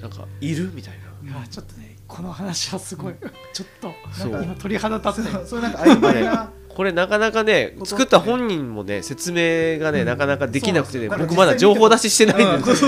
[0.00, 1.30] なんかいるみたいな。
[1.30, 3.14] いやちょっとねこの話はすごい。
[3.52, 5.38] ちょっとなんか今鳥肌立って。
[5.38, 6.50] るそういうなんか曖昧な
[6.80, 10.06] これなかなかね作った本人もね説明がね、うん。
[10.06, 12.86] なかなかできなくてね僕まだ情報出ししてないんです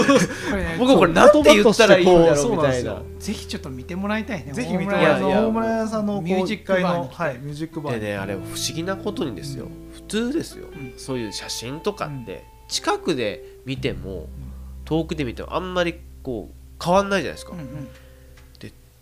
[0.78, 3.02] 僕これなんて言ったらいいんだろそううみたいな。
[3.18, 4.54] ぜひちょっと見てもらいたいね。
[4.54, 5.22] ぜひ見てもらいたい。
[5.22, 9.68] 大村屋さんのミュージックバーのはいミュージックバーにでねあれ不思議なことにですよ。
[9.92, 10.94] 普通ですよ、うん。
[10.96, 14.26] そういう写真とかって近くで見ても
[14.86, 17.88] 遠くで見てもあんまりこう変わんないじゃないですか、うんうん。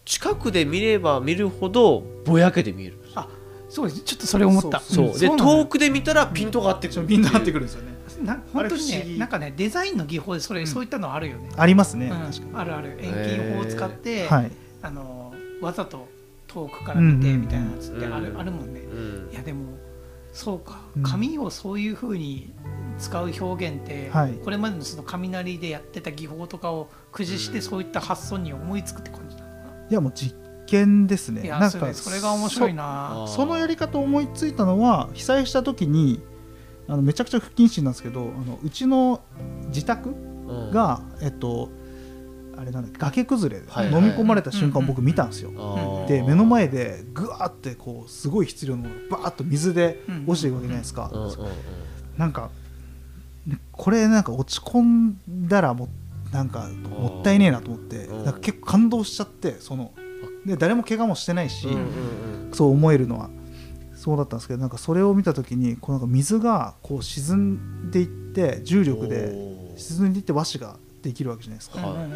[0.05, 3.29] 近くで見れば見るほどぼやけて見えるあ
[3.71, 4.01] そうです。
[4.03, 4.81] ちょっとそれ思った。
[4.81, 5.19] そう、ん。
[5.19, 8.01] で遠くで見たらピントが合ってくるみんな合ってくるんですよね。
[8.23, 9.19] な本当にねあれ不思議。
[9.19, 12.13] なんかねデザインの技法でそれ、うんそういったのあるよね、ありますね。
[12.55, 12.99] あるある。
[13.01, 14.51] 遠近法を使って、にはい。
[14.83, 16.09] あのわざと
[16.49, 18.81] 遠くから見てみたいなやつってある,、うんあるもんね。
[18.81, 19.29] うん。
[19.33, 19.79] いやでも
[20.33, 20.81] そうか。
[20.97, 21.03] うん。
[21.03, 22.53] 紙をそういうふうに
[22.99, 24.33] 使う表現って、はい。
[24.45, 29.53] これまでのその雷でやってた技法とかを駆使してうんそういった発想に思いつくって感じなのか
[29.91, 30.35] いやもう実
[30.71, 31.49] 験ですね。
[31.49, 33.25] な、んかそれが面白いな。
[33.25, 36.23] あそのやり方を思いついたのは被災した時に
[36.89, 39.21] あのめちゃくちゃ不謹慎なんですけどあのうちの
[39.69, 40.71] 自宅うん。
[40.71, 41.69] が、えっと
[42.57, 46.07] あれなんだ崖崩れではい飲み込まれた瞬間うん僕見たんですよ、あー。
[46.07, 51.37] で目の前でぐわーってこうすごい質量のものがバーッと水で落ちていくわけじゃないですか、うんうんうん。
[52.19, 52.51] なんか
[53.47, 55.89] ねこれなんか落ち込んだらも
[56.33, 58.25] なんかもったいねえなと思ってうん。
[58.25, 59.93] なんか結構感動しちゃってその
[60.47, 61.69] で誰も怪我もしてないし、
[62.53, 63.31] そう思えるのは。
[63.95, 72.09] そうだったんですけどなんかそれを見た時にこうなんか水がこう沈んでいって重うん力で沈んでいって和紙ができるわけじゃないですか、はい。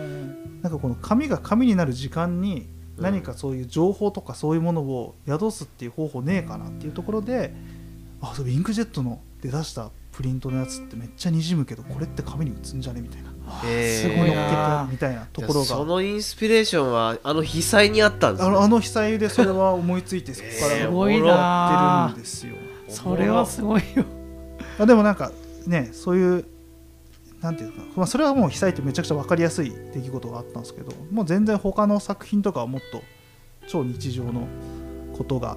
[0.63, 7.55] なんかこの紙が紙になる時間に何かそういう情報とかそういうものを宿すっていう方法ねえかなっていうところで
[8.23, 18.49] あそうインクジェットので出したプリントのやつってめっちゃにじむけどこれって紙に打つんじゃねみたいなすごい乗っけたなみたいなところじゃあそがのインスピレーションはあの被災にあったんですね。
[18.49, 22.55] あのあの被災でそれは思いついてそこからえーすごいやってなるんですよ。
[22.89, 24.05] それはすごいよ。
[24.79, 25.31] あでもなんか
[25.67, 26.45] ねそういう
[27.41, 33.03] なんていうか、まあ、それはもう被災ってめちゃくちゃ分かりやすい出来事があったんですけどもう全然他の作品とかはもっと
[33.69, 34.49] 超日常の
[35.17, 35.57] ことが、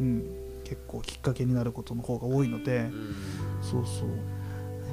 [0.00, 0.24] うん、
[0.64, 3.16] 結構きっかけになることの方が多いのでうん。
[3.62, 4.08] そうそう。
[4.08, 4.33] で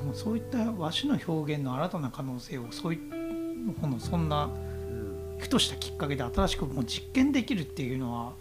[0.01, 8.33] もそういった和紙の表現の新たな可能性をそういうほのそんなうんふとしたきっかけで新しくもう実験できるっていうのは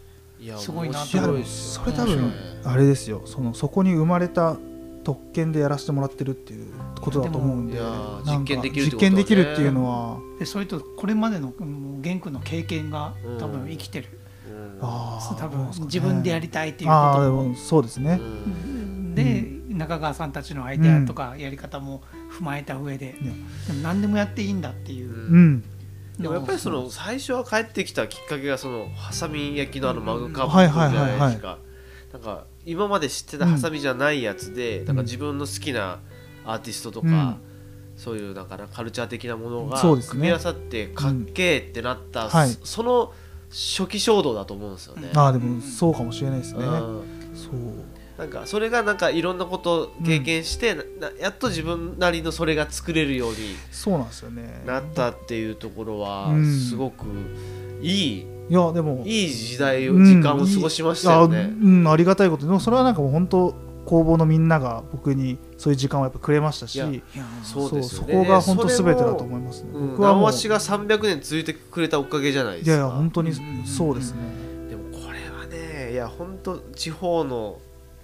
[0.59, 2.33] すごいな面白いそれ多分面
[2.65, 3.23] あれですよ。
[3.27, 4.57] そのそこに生まれた
[5.03, 6.67] 特権でやらせてもらってるっていう
[7.01, 7.81] ことだと思うんで
[8.27, 10.19] 実験できる実験できるっていうのは。
[10.39, 11.53] でそれとこれまでの
[12.01, 14.81] 玄君の経験が多分生きてる、うん。
[14.81, 17.07] 多分自分でやりたいっていうことも。
[17.07, 19.15] ああでもそうですね、うん。
[19.15, 22.03] で、中川さんたちのアイデアとかやり方も
[22.39, 23.13] 踏まえた上で、や。
[23.13, 25.65] でも何でもやっていいんだっていう、うん。
[26.19, 31.59] でもやっぱりその最初は帰ってきたきっかけがそのハサミ焼きのあのマグカップはいじゃないですか。
[32.13, 36.01] なんか今まで知ってたハサミじゃないやつで、なんか自分の好きな
[36.45, 37.37] アーティストとか、うん。
[37.97, 42.51] そういうだからカルチャー的なものが組み合わさってかっけーってなった、はい。
[42.51, 43.13] そその
[43.51, 45.11] 初期衝動だと思うんですよね。
[45.15, 47.03] ああでもそうかもしれないですね、うん。
[47.35, 47.55] そう
[48.21, 50.83] なんかそれがなんかいろんなことを経験して、な
[51.19, 53.37] やっと自分なりのそれが作れるように
[53.71, 54.63] そうなんですよね。
[54.67, 56.55] なったっていうところはうん。
[56.55, 57.07] すごく
[57.81, 61.51] いい、いやでもいい時代を、うん時間を過ごしましたよね。
[61.63, 61.89] うん。
[61.89, 63.55] ありがたいことでもそれはなんかもう本当
[63.87, 66.79] 工房のみんなが僕にそういう時間をやっぱくれましたし
[67.43, 67.83] そうね。
[67.83, 69.71] そこが本当すべてだとい思いますね。
[69.73, 72.71] うん、僕はもうが300年続いてくれたおかげじゃないですか。
[72.73, 74.19] いやいや本当にうんそうですね。
[74.69, 77.59] でもこれはねねいや本当地方の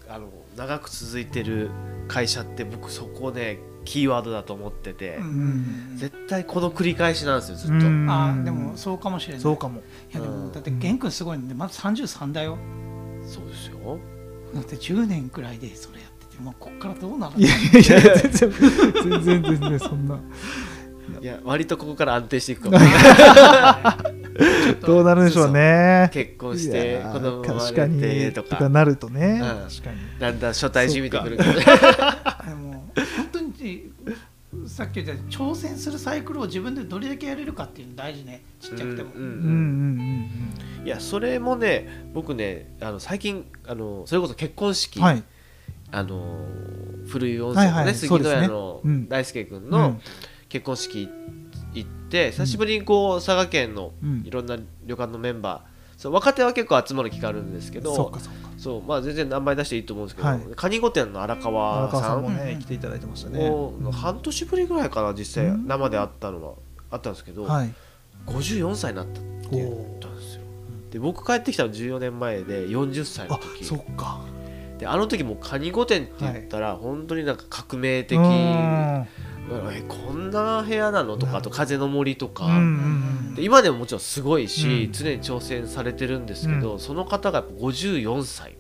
[0.09, 1.71] あの長く続いてる
[2.09, 9.43] 会社って僕そこねキーワードだと思ってて、うん絶対この繰り返しなんですよずっと、うんあーでもそうかもしれない。
[9.43, 9.81] そうかも。
[10.13, 10.47] いやでうん。
[10.47, 12.59] もだって玄君すごいのでまだ33だよ。
[13.25, 13.99] そうですよ。
[14.55, 18.53] だって10年くらいでそれやっててまあこっからどうなるいやいやいや全然
[19.11, 20.19] 全然全然そんな。
[21.21, 22.79] いや割とここから安定していくかも
[24.85, 26.11] どうなるんでしょうね。
[26.13, 28.69] 結婚しいて子供生ま確かれてにとか。
[28.69, 31.53] なるとね、ん確かにだんだん初対じみてくるけど。
[31.53, 31.65] ね
[32.61, 33.91] も本当に
[34.67, 38.43] さっき言った挑戦するサイクルを自分でどれだけやれるかっていうの大事ね。
[38.61, 39.11] ちっちゃくても、
[40.85, 45.23] いやそれもね僕ねあの最近あのそれこそ結婚式、うんはい。
[45.93, 46.45] あの
[47.07, 49.09] 古い温泉のね、はいはい杉戸屋のうん。
[49.09, 50.01] 大輔君のうん。
[50.49, 51.13] 結婚式行っ
[51.85, 54.23] て久しぶりにこう佐賀県のうん。
[54.25, 58.51] いろんな旅館のメンバーそう若手は結構集まる機会あるんですけどそうかそうか。
[58.59, 60.41] そうまあ全然名前出していいと思うんですけど、はい。
[60.57, 62.01] カニ御殿の荒荒川さん。
[62.01, 62.37] 川さんもうん。
[62.37, 63.51] ね来ていただいてましたね。
[63.93, 65.67] 半年ぶりぐらいかな実際うん。
[65.67, 66.55] 生で会ったのは。
[66.91, 67.73] あったんですけど、はい。
[68.27, 70.43] 54歳になったって言ったんですよ。
[70.91, 74.21] で僕帰ってきたの14年前で40歳のあ時そっか。
[74.79, 79.07] であの時もうカニ御殿って言ったら本当になんか革命的、うん
[79.51, 84.93] えこんな部屋なのとかあと風の森とか、うんうんで今でももちろんすごいし、うん。
[84.93, 86.81] 常に挑戦されてるんですけど、うん。
[86.81, 88.57] その方がやっぱ54歳っ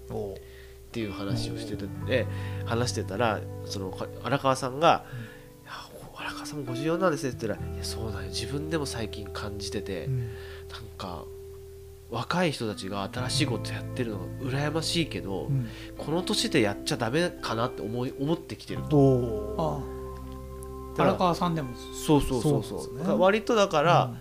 [0.93, 2.27] ていう話をしてて
[2.67, 5.07] 話してたらそのか荒川さんが
[5.65, 5.73] 「いや
[6.15, 8.29] 荒川さんも54なんですね」って言ったら「いやそうだよ。
[8.29, 10.19] 自分でも最近感じてて、うん。
[10.19, 10.29] なん
[10.99, 11.25] か
[12.11, 15.69] 若い人たちが新しいことやってるのが羨ましいけど、うん。
[15.97, 18.99] この年でやっちゃダメかなって思い思ってきてると。
[18.99, 19.96] お
[20.99, 22.21] ああ荒川さんでもそう。
[22.21, 22.99] そうそうそうそう。
[22.99, 24.15] ね割とだから、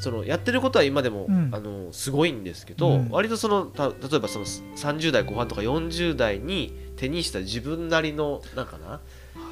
[0.00, 1.50] そのやってることは今でも、うん。
[1.52, 3.08] あのすごいんですけど、うん。
[3.10, 9.00] 割とそのた例えばその30代後半とか40代に手にした自分なりのなんかな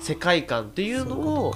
[0.01, 1.55] 世界観っていうのを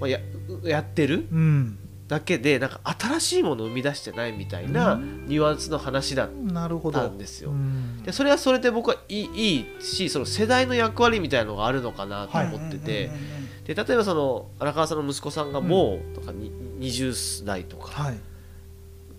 [0.00, 0.18] まあ、や
[0.64, 1.78] やってるうん。
[2.08, 7.50] だけでなんか新しいものを生み出してないみたいなニュアンスの話だっなるほどたんですよ。
[7.50, 8.02] うん。
[8.02, 16.50] でそれはそれで僕はいいいいしその世代の役割みたいなのがあるのかなと思ってて、うんうんうんうんで例えばその荒川さんの息子さんがもうとかに
[16.80, 18.02] 20代とか。
[18.02, 18.18] はい。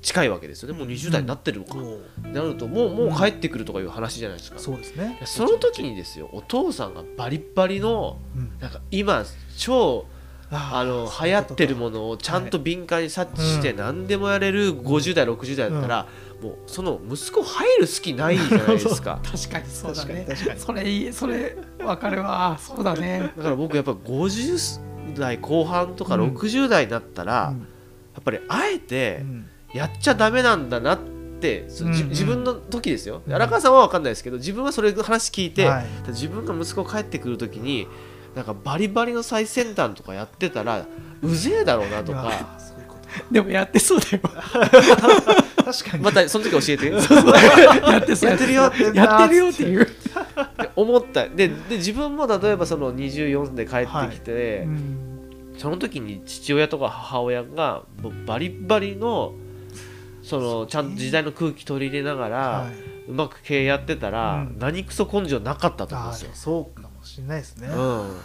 [0.02, 0.78] 近いわけですよね。
[0.78, 5.20] もう20代になってるのか、おなるともうもう帰ってくるとかいう話じゃないですか、そうですね。
[5.26, 8.52] その時にですよお父さんがバリッバリのうん。
[8.60, 9.24] なんか今
[9.58, 10.08] 超
[10.49, 16.08] あのー流行ってるものをちゃんと敏感に察知してうん何でもやれる50代60代だったら、
[16.42, 19.20] もうその息子入る好きないじゃないですか。
[19.24, 20.28] 確かにそうだね。
[20.58, 22.58] それいいそれわかるわ。
[22.62, 23.32] そうだね。
[23.38, 24.80] だから僕やっぱ50
[25.18, 26.36] 代後半とかうん。
[26.36, 27.60] 60代になったら、うん。
[27.60, 27.66] や
[28.20, 29.46] っぱりあえてうん。
[29.74, 31.00] やっちゃダメなんだなっ
[31.39, 31.98] て、そうんうん。
[31.98, 33.22] じ自分の時ですよ。
[33.28, 33.34] うん。
[33.34, 35.86] 荒川さんは分かんないですけど自分はそれの話聞いて、はい。
[36.08, 37.88] 自分が息子帰ってくる時に
[38.36, 40.86] なんかバリバリの最先端とかやってたら
[41.22, 42.58] うぜえだろうなとか
[43.32, 44.20] でもやってそうだよ。
[44.22, 46.03] 確かに。
[46.03, 46.91] またその時教えて。
[46.91, 48.30] やってそう。
[48.30, 49.88] やってるよってやってるよっていう。
[50.76, 51.28] 思った。
[51.28, 55.07] でで自分も例えばその24で帰ってきて、うん。
[55.57, 59.34] その時に父親とか母親がもうバリバリの
[60.24, 62.91] そのちゃんと時代の空気取り入れながら、はい。
[63.09, 64.55] うまく経営やってたら、うん。
[64.59, 66.30] 何クソ根性なかったと思うんですよ。
[66.34, 67.68] そうかもしれないですね。
[67.68, 68.18] うん。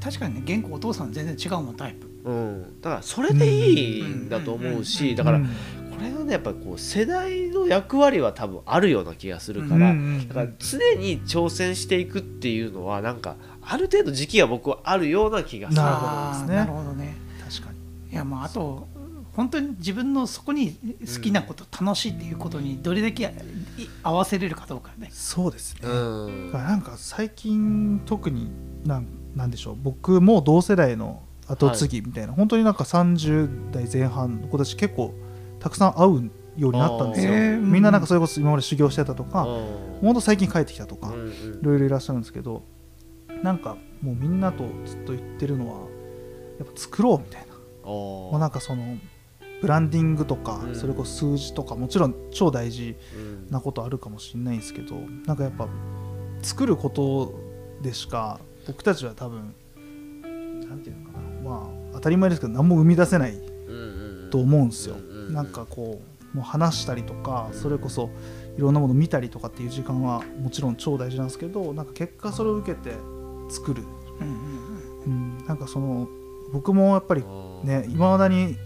[0.00, 0.34] 確かに。
[0.34, 5.16] ね玄子お父さん全然違うもんタイプうん、だからそれでいいんだと思うし、うん。
[5.16, 6.12] だからこうん。
[6.12, 10.28] れはねやっぱりこう世代の役割は多分あるような気がするから、うんうんうん。
[10.28, 15.82] だから常に挑戦していくっていうのはなんかある程度時期が僕はあるような気がする。
[15.82, 16.58] なるほどですね。
[16.58, 17.16] あーなるほどね。
[17.48, 17.78] 確かに。
[18.12, 18.88] いやまああと
[19.34, 25.08] 本当に自分のそこに好きなこと、楽しいっていうことにどれだけい合わせれるかどうかね。
[25.10, 25.88] そうですね。
[25.88, 26.52] うん。
[26.52, 28.50] なんか最近特に
[28.84, 29.76] なんなんでしょう。
[29.82, 35.14] 僕も同世代の後継ぎみたいな、本当になんか30代前半の子たち結構
[35.58, 41.32] たくさん会うようになったんですよ、あーみんななんかそれこそ今まで修行してたとか、うんほんと最近帰ってきたとか、うんい
[41.62, 42.64] ろいろいらっしゃるんですけど
[43.42, 45.88] なんかもうみんなとずっと言ってるのは
[46.58, 47.52] やっぱ作ろうみたいな。
[47.84, 48.96] もうなんかその
[49.60, 50.74] ブランディングとか、うん。
[50.74, 55.68] それこそ数字とかもちろん超大事うんなことあるかもしれないんですけどなんかやっぱ
[56.42, 57.34] 作ること
[57.80, 59.54] でしか僕たちは多分
[62.02, 66.02] たり前ですけど何も生み出せないうんと思うんですよ、うんうんなんかこ
[66.34, 68.10] うもう話したりとかそれこそ
[68.56, 72.96] いろんなもの見たりとかっていう時間はもちろん超大事なんですけどなんか結果それを受けて
[73.50, 73.82] 作る、
[74.20, 74.28] うん
[75.06, 76.08] うんうん、なんかその
[76.52, 77.24] 僕もやっぱり
[77.64, 78.56] ねいまだに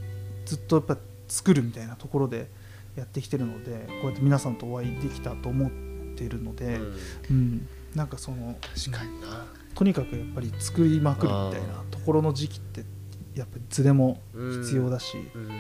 [0.45, 0.97] ずっとやっぱ
[1.29, 2.49] 作るみたいなところで
[2.97, 5.71] やってきてるのでこうやって皆さんとお会いできたと思っ
[6.17, 6.79] てるので、
[7.31, 7.69] うん。
[7.95, 9.47] なんかその確かにな。
[9.75, 12.85] とにかくやっぱり作りまくるみたいなところの時期って
[13.37, 14.21] やっぱりズレも
[14.63, 15.51] 必要だし、うんうん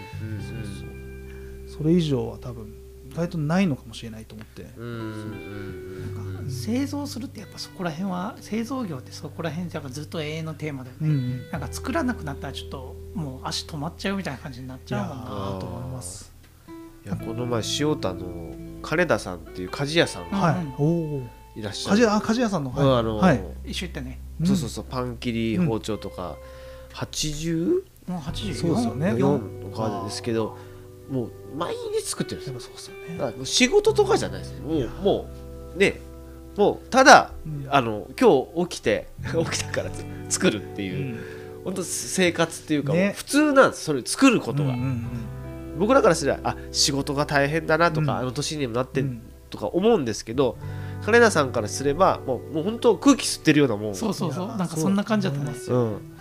[1.68, 2.72] それ以上は多分
[3.10, 11.50] 意外とないのかもしれないと思って、うんうんうん製造するってやっぱそこら辺は製造業ってそこら辺やっぱずっと永遠のテーマだよね、うんうん。
[11.50, 15.24] なんか作らなくなったらちょっともう足止まっちゃうみたいな感じになっちゃうもんな。
[15.24, 16.32] ーと思います。
[17.04, 20.52] いやこの前塩田の金田さんっていう鍛冶屋さんがは
[21.56, 24.20] い、いらっしゃる、鍛冶屋あ鍛冶屋さんのうんあのはい、一緒行ったね。
[24.44, 26.36] そうそうそうパン切り包丁とか、
[26.96, 29.10] 80もう80そうですよね。
[29.12, 30.56] 4とかですけど
[31.10, 32.60] もう毎日作ってるんですよ。
[32.60, 33.18] そうですよね。
[33.18, 34.60] だから仕事とかじゃないです。
[34.60, 35.28] もうも
[35.74, 36.00] うね
[36.56, 37.66] もうただ、うん。
[37.68, 39.08] あの今日起きて
[39.50, 39.90] 起きたから
[40.28, 41.18] 作るっていう、
[41.64, 43.12] 本当生活っていうか、ね。
[43.14, 43.84] 普通なんです。
[43.84, 45.06] それ作ることが、うんうん
[45.78, 48.18] 僕らからすればあ仕事が大変だなとか、うん。
[48.20, 49.20] あの年にもなってうん。
[49.50, 50.56] とか思うんですけど
[51.04, 53.94] 金田さんからすればもうもう本当空気吸ってるようなもん。
[53.94, 54.46] そうそうそう。
[54.48, 55.76] なんかそんな感じだったねそう。
[55.76, 56.15] うん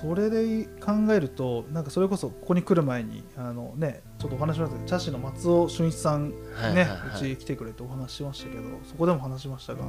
[0.00, 7.32] それで考えるとなんかそれこそここに来る前にあのねちょっとお話しましたけど茶師の松尾俊一さんねはいはいはい。
[7.32, 9.82] うち来てくれてお話ししましたけどそこでも話しましたが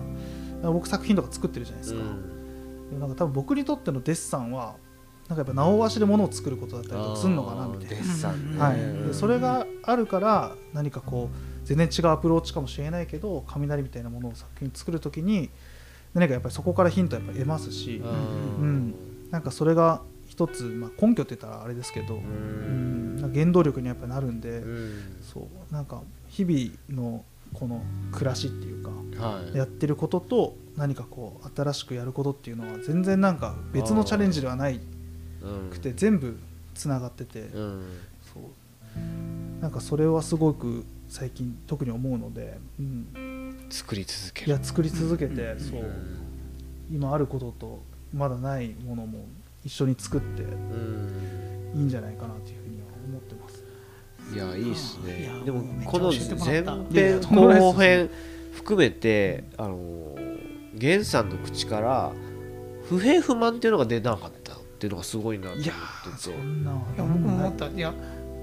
[0.71, 4.77] 僕作品とか作ってるじゃないですか、でもなんか多分僕にとってのデッサンは
[5.27, 7.97] なんかやっぱ直足で物を作ることだったりとかするのかなみたい
[8.57, 15.51] な、はい、でそれがあるから何かこう全然違うアプローチかもしれないけど雷みたいなものを作品作るときに
[16.15, 18.95] 何かやっぱりそこからヒントやっぱり得ますし、うん
[19.31, 25.17] なんかそれが一つ、まあ、根拠って言ったらあれですけど、ううん原動力にやっぱりなるんで、うん。
[25.21, 27.23] そうなんか日々の
[27.53, 29.57] この暮らしっていうかはい。
[29.57, 34.79] やってることと何かこう新しくやることっていうのは全然なんか別のチャレンジではない
[35.41, 35.69] うん。
[35.69, 36.37] くて全部
[36.73, 37.83] つながってて、うん。
[38.33, 38.43] そう。
[39.61, 44.47] なんかそれはすごく最近特に思うので、うん、作り続ける。
[44.47, 45.59] いや作り続けて、うん。
[45.59, 45.91] そう。
[46.91, 49.25] 今あることとまだないものも
[49.63, 53.63] 一緒に作ってうんいいんじゃないかなというふうには思ってます。
[54.33, 58.09] いやいいっすいねやでもこの前編後編
[58.53, 60.15] 含めてあの
[60.73, 62.11] 源さんの口から
[62.87, 65.73] 不平不満っていうのが出なかったっていうのがすごいなと思っいや
[66.05, 66.73] ててそんない。
[66.75, 67.67] や僕も思った。
[67.67, 67.93] いや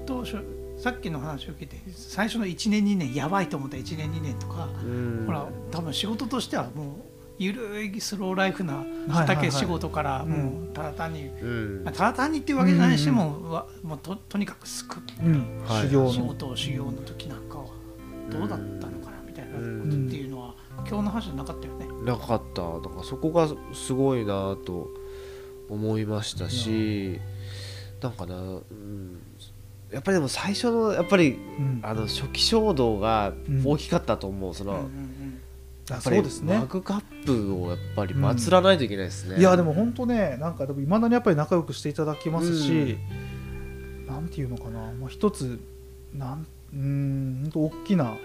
[0.05, 0.37] 当初
[0.77, 5.23] さっきの話を受けて最初の1年2年やばいと思った1年2年とか、うん。
[5.25, 6.87] ほら多分仕事としてはもう
[7.39, 10.29] ゆるいスローライフな畑仕事からうん。
[10.29, 11.29] もうただ単に、
[11.85, 15.63] ただ単にっていうわけじゃないにしても,、わもうととにかくすくうん。
[15.65, 16.27] はい仕修行の。
[16.29, 17.65] 事を修行の時なんかは
[18.29, 21.87] どうだったのかなみたいなことうんっていうのは今日の話じゃなかったよね。
[22.03, 22.61] なかった。
[22.61, 24.89] なんかそこがすごいなと
[25.69, 27.19] 思いましたし
[28.01, 29.19] なんかな、うん、
[29.91, 31.79] やっぱりでも最初のやっぱりうん。
[31.83, 33.33] あの初期衝動が
[33.63, 35.16] 大きかったと思う、その、うんうんあ
[35.89, 36.59] やっぱりそうですね。
[36.59, 42.97] マグカップをやっぱり祀らないといけないですね、いやでも本当ねなんかいまだにやっぱり仲良くしていただきますし、
[44.07, 45.59] なんていうのかな、まあ、一つ
[46.13, 48.15] なんうーん本当大きな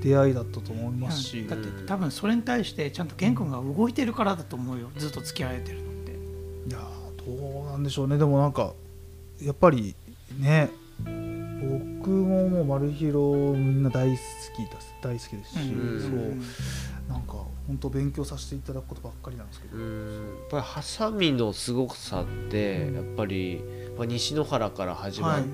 [0.00, 1.48] 出会いだったと思いますし、うん。
[1.48, 4.90] だって多分それに対してちゃんと玄君が動いてるからだと思うよ。
[4.96, 6.12] ずっと付き合えてるのって。
[6.12, 8.18] いやーどうなんでしょうね。
[8.18, 8.72] でもなんか
[9.40, 9.94] やっぱり
[10.38, 10.70] ね
[11.98, 14.16] 僕ももうマルヒロみんな大好
[14.56, 16.00] きです大好きですし、うん。
[16.00, 17.34] そうなんか
[17.66, 23.62] 本当勉強させていただくことばっかりなんですけど、うんやっぱりハサミのすごさってやっぱり、
[23.96, 25.48] まあ、西野原から始まっうんう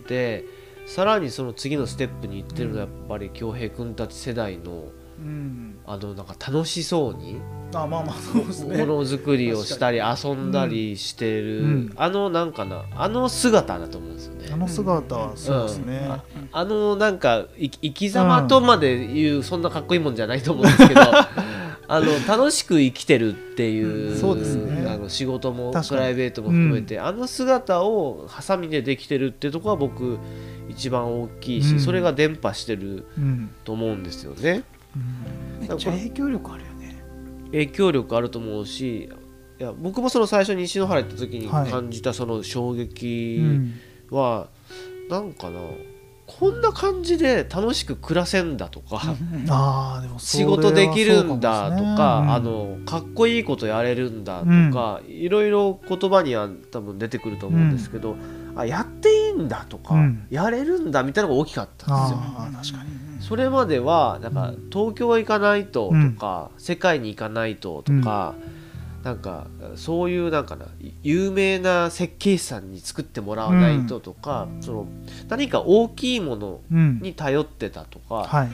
[0.00, 0.44] んて、
[0.86, 4.84] さらにその次のステップに行ってるのはやっぱり恭平君たち世代の
[5.18, 7.40] うん、あのなんか楽しそうに
[7.74, 8.78] あまあまあそうですね。
[8.78, 11.92] ものづくりをしたり遊んだりしてる、うん。
[11.96, 14.48] あのなんかなあの姿だと思うんですよね。
[14.52, 16.12] あの姿はそうですね、うん。
[16.12, 21.00] ああのなんかい生き様とまで言う、そんなかっこいいもんじゃないと思うんですけど
[21.86, 24.16] あの楽しく生きてるっていう,、うん。
[24.16, 24.86] そうですね。
[24.88, 30.18] あの仕事もプライベートも含めて、あの姿をハサミでできてるっていうところは僕
[30.68, 31.80] 一番大きいし、うん。
[31.80, 34.62] それが伝播してるうんと思うんですよね。
[35.60, 36.96] めっちゃ影響力あるよね。
[37.46, 39.10] 影響力あると思うし
[39.60, 41.70] いや僕もその最初に西野原行った時にはい。
[41.70, 43.72] 感じたその衝う撃ん。
[44.10, 44.48] は、
[45.08, 45.60] なんかな
[46.26, 49.00] こんな感じで楽しく暮らせんだとか、
[50.18, 52.30] 仕は事できるんだとか、うん。
[52.32, 58.16] あのかっこいいことやれるんだとか、いろいろ言葉には多分出てくると思うんですけど、
[58.56, 60.26] あやっていいんだとか、うん。
[60.30, 62.18] やれるんだみたいなのが大きかったんですよ。
[62.72, 68.34] 確かにそれまではなんかうん東京行かないととか、世界に行かないととか、
[69.02, 69.46] なんか
[69.76, 70.66] そういうなんかな
[71.02, 74.86] 有名な設計士さんに作ってもらわないととか、その
[75.28, 77.00] 何か大きいものうん。
[77.00, 78.48] に頼ってたとか、はい。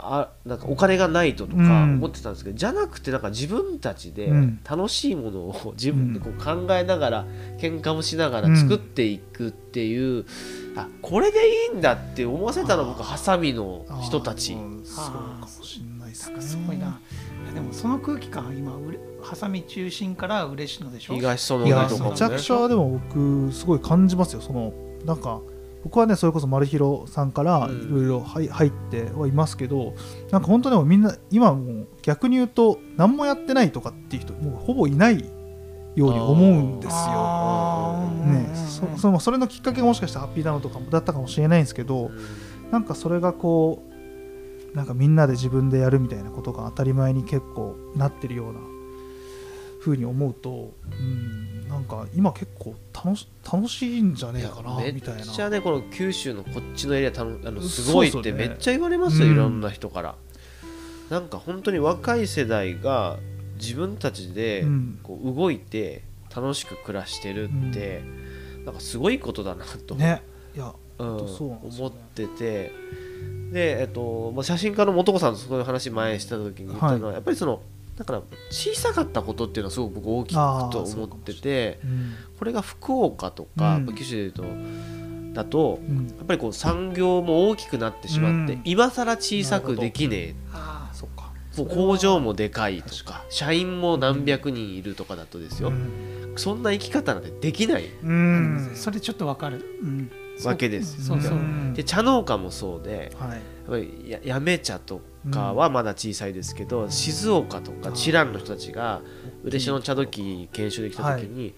[0.00, 1.94] あなんかお金がないととかうん。
[1.94, 4.60] 思ってたんですけど、じゃなくてなんか自分たちでうん。
[4.68, 7.24] 楽しいものを自分でこう考えながら
[7.58, 10.24] 喧嘩もしながら作っていくっていう、
[10.80, 14.56] あこれでいいんだって思わせたのは僕ハサミの人たち。
[14.84, 16.32] そうかもしれないですね。
[16.34, 17.00] なんかすごいな。
[17.54, 21.14] でもその空気感今うれハサミ中心から嬉しいのでしょ？
[21.14, 24.40] 東園いやとかもめちゃくねちゃでも僕すごい感じますよ。
[24.40, 24.72] その
[25.04, 25.40] なんか
[25.84, 27.88] 僕はねそれこそ丸広さんからうん。
[27.88, 29.94] いろいろ入入ってはいますけど、
[30.30, 35.24] なんか本当でもみんな今もう逆に言うと何もやってないとかっていう人もうほぼいない
[35.94, 38.08] ように思うんですよ。
[38.24, 38.48] ね
[38.94, 42.10] そそのそれのきっかけがもしかしたらハッピーなのとかもだったかもしれないんですけど、
[42.70, 43.82] なんかそれがこ
[44.72, 48.60] うなんかみんなで自分でやるみたいなことが当たり前に結構なってるような
[49.80, 55.22] 風に思うと、うん、なんか今結構楽し楽しいんじゃねえかなめみたいな。
[55.22, 59.32] っちゃねこの九州のこっちのエリアたのあのすごいってめっちゃ言われますよ、うん。
[59.32, 60.14] いろんな人から。
[61.10, 63.18] なんか本当に若い世代が
[63.60, 65.00] 自分たちでうん。
[65.02, 66.02] こう動いて
[66.34, 68.02] 楽しく暮らしてるって、
[68.64, 70.22] なんかすごいことだなと、ね。
[70.54, 71.16] いやうん。
[71.16, 71.86] 思ね。
[71.88, 72.72] ってて。
[73.52, 77.62] で、えっとまあ、写真家の素子さんとそういう話前した時に言ったのは、やっぱりその
[77.96, 82.14] だから小さかったことっていうのはすごく僕大きくと思っててうん。
[82.38, 83.86] これが福岡とか、うん。
[83.86, 84.44] まあ九州でいうと
[85.32, 86.06] だとうん。
[86.06, 88.60] やっぱりこう産業も大きくなってしまって、うん。
[88.64, 90.34] 今更小さくできねえ
[91.58, 95.72] もう工場もでかいと確か社員も何百人いるとかだとですよ、
[96.36, 97.86] そんな生き方なんてできない。
[98.02, 98.70] うん。
[98.72, 99.64] ーそれちょっとわかる。
[99.82, 100.10] うん。
[100.44, 101.38] わけですよそうそう。
[101.38, 101.74] ん。
[101.74, 103.30] で茶農家もそうではい。
[103.30, 105.00] やっぱりや八女茶と
[105.32, 109.02] かはまだ小さいですけど、静岡とか知覧の人たちが
[109.44, 111.54] 嬉野茶時研修できた時に、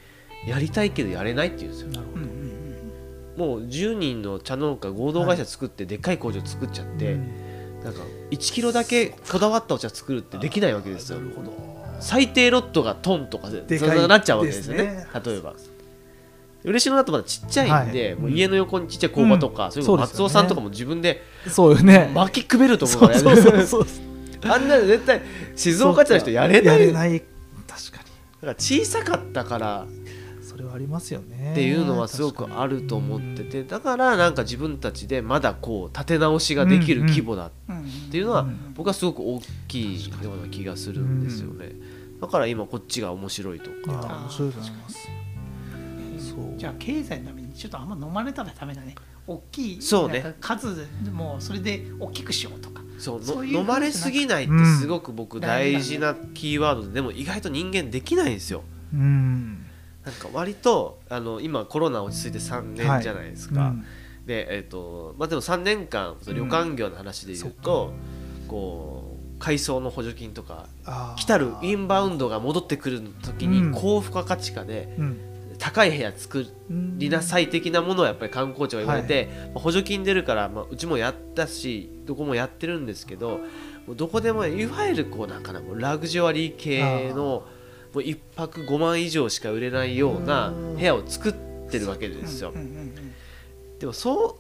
[0.47, 1.89] やりたいけどやれないって言うんですよ。
[1.89, 2.25] なるほど。
[2.25, 2.61] うんうん
[3.37, 7.50] もう10人の茶農家合同会社作ってでっかい工場作っちゃって、うん
[7.85, 8.01] なんか
[8.31, 11.19] 1キロだけこだわったお茶作るってできないわけですよ。
[11.19, 11.53] なるほど。
[12.01, 13.63] 最低ロットがトンとかで
[14.09, 14.85] なっちゃうわけですよね。
[14.85, 15.07] ね。
[15.25, 15.55] 例えば。
[16.63, 19.73] 嬉野だとまだちっちゃいんで、はいもう家の横にちっちゃい工場とか、うん。
[19.73, 22.11] そういう松尾さんとかも自分でそうよね。
[22.15, 23.87] 巻きくべると思うからやるそうそうそう
[24.45, 25.23] あんなの絶対
[25.57, 26.81] 静岡茶の人やれない。
[26.81, 27.21] やれない。
[27.67, 28.07] 確かだか
[28.43, 29.87] ら小さかったから
[30.61, 31.53] れはありますよね。
[31.53, 37.51] っていうのはすごくあると思っててだからなんか自分たちでまだこう立て直しができる規模だっ
[38.11, 38.75] ていうのはうん。
[38.75, 41.73] 僕はすごく大きいような気がするんですよね。
[42.21, 43.93] だから今こっちが面白いとか。
[43.93, 45.09] 面白いと思います。
[46.19, 46.59] そう。
[46.59, 48.95] じゃあ経済のためにちょっとあんま飲まれたらダメだね。
[49.27, 52.81] 大きいそうね数もうそれで大きくしようとか。
[52.99, 58.63] そうそういうの飲まれすぎないってすごく僕大事なキーワードででも意外と人間できないんですよ。
[58.93, 59.67] うん
[60.11, 63.85] なんか割とあの今コロナ落ち着いて3年じゃないですか、うん。
[64.27, 67.93] でえっ、とまあでも3年間その旅館業の話で言うと、
[68.49, 70.67] こう改装の補助金とか
[71.17, 73.73] 来たるインバウンドが戻ってくる時にうん。
[73.73, 75.21] 高付加価値化でうん。
[75.61, 83.41] 高い部屋作りなさい的なものをやっぱり観光庁が言われて、まあ補助金出るから、まあ、うちもやったしどこもやってるんですけど
[83.87, 87.45] どこでもいわゆるこうなんかなラグジュアリー系の
[87.95, 91.33] もう1泊5万以上しか売れないような部屋を作っ
[91.71, 92.53] てるわけですよ。
[93.79, 94.39] でもそ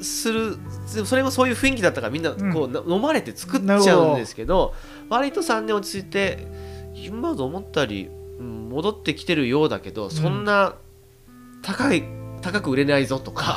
[0.00, 0.56] うする
[0.94, 4.74] でもそれもそういう雰囲気だったからみんなこう、な飲まれて作っちゃうんですけど
[5.08, 6.46] 割と3年落ち着いて
[6.94, 8.06] 今と思ったより、
[8.38, 10.76] うん戻ってきてるようだけどそんな
[11.62, 12.04] 高い
[12.42, 13.56] 高く売れないぞとか。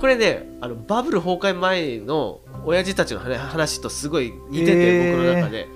[0.00, 5.16] これねあのバブル崩壊前の親父たちの話話とすごい似てて、えー。
[5.16, 5.68] 僕の中で。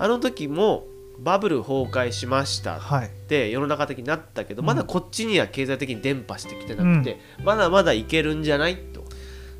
[0.00, 0.86] あの時も
[1.20, 3.06] バブル崩壊しましたはい。
[3.06, 4.66] って世の中的になったけど、うん。
[4.66, 9.04] まだこっちには経済的に伝播してきてなくて、まだまだいけるんじゃないと。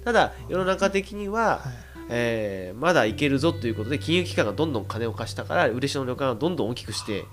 [0.05, 1.91] ただ世の中的には、はい。
[2.13, 7.25] えーまだいけるぞということで金融機関がどんどん金を貸したから嬉野旅館をどんどん大きくして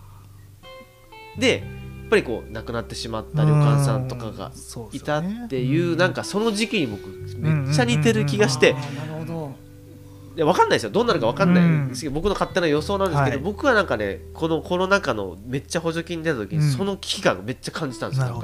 [1.40, 1.64] でや
[2.06, 4.52] っぱりこう亡くなってしまった旅館さんとかが
[4.94, 5.98] いたっていううん。
[5.98, 7.08] なんかその時期に僕
[7.38, 8.76] めっちゃ似てる気がして
[10.38, 10.92] いや分かんないですよ。
[10.92, 11.64] どうなるか分かんない。
[11.64, 11.90] ん。
[11.90, 13.44] ですけど、僕の勝手な予想なんですけど、はい。
[13.44, 16.72] 僕はなんかねこのコロナ禍のめっちゃ補助金出た時に、うん。
[16.72, 18.44] その危機感がめっちゃ感じたんですよ。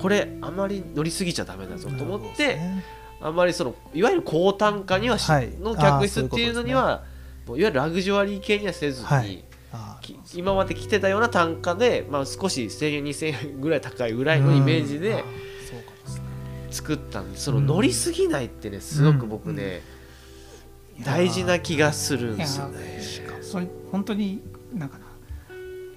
[0.00, 2.84] これあまり乗りすぎちゃダメだぞと思って、ね。
[3.20, 5.50] あんまりそのいわゆる高単価にはし、はい。
[5.58, 7.02] の客室っていうのには
[7.48, 9.44] もういわゆるラグジュアリー系にはせずに、はい。
[10.34, 15.24] 今まで来てたような単価で、まあ、少し1000円2000円ぐらい高いぐらいのイメージで
[16.70, 19.82] 作ったんでその乗りすぎないってねすごく僕ね、
[21.02, 23.00] 大事な気がするんですよね。
[23.42, 24.42] それ本当に
[24.72, 25.04] なんかな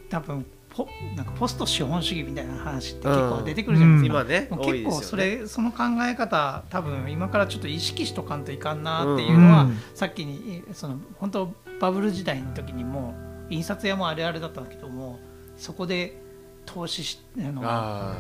[0.10, 5.26] 多分ポなんかポスト資本主義みたいな話って結構出てくるじゃないですか、う多い結構そですよね。
[5.42, 5.78] れその考
[6.08, 13.16] え方多分今からちょっと意識しとかんといかんなっていうのは、うんさっきにその本当バブル時代の時にも
[13.50, 15.20] 印刷屋もあれあれだったんだけども
[15.58, 16.22] そこで
[16.66, 18.16] 投資しあのだあ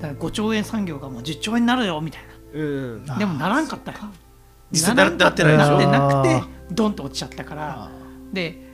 [0.00, 3.04] から5兆円産業がもう10兆円になるよみたいーうん。
[3.04, 3.98] なでもならんかったよ
[4.72, 5.70] 実際ななってないでしょ？
[5.70, 7.90] なってなくあてドンと落ちちゃったから。
[8.32, 8.70] で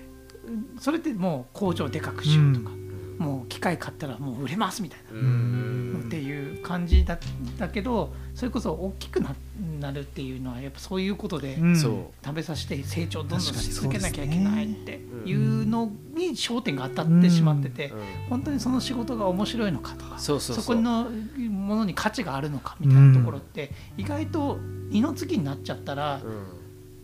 [0.78, 2.70] それってもう工場でかくしようとか、
[3.18, 5.18] もう機械買ったらもう売れますみたいな。
[5.18, 6.02] うん。
[6.06, 7.18] っていう感じだ
[7.58, 9.34] だけどそれこそ大きくな
[9.80, 15.28] なるっていうのはやっぱそういうことで食べさせて成長どんどんし続けなきゃいけないってうん。
[15.28, 18.00] いうのに焦点が当たってしまっててうん。
[18.28, 20.64] 本当にその仕事が面白いのかとかそうそうそう。
[20.64, 21.08] そこの
[21.50, 24.58] ものに価値があるのかみたいなところって意外と
[24.90, 26.20] 二の次になっちゃったら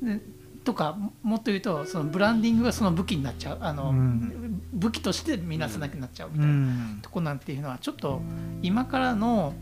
[0.01, 0.09] うん。
[0.09, 0.21] ね
[0.65, 3.59] とかもっと言うとそのブランディングがその武器になっちゃう。
[3.61, 4.63] あの、うん。
[4.73, 6.99] 武器として見なさなくなっちゃうみたういなん。
[7.03, 8.21] とこなんていうのはちょっと
[8.63, 9.55] 今からの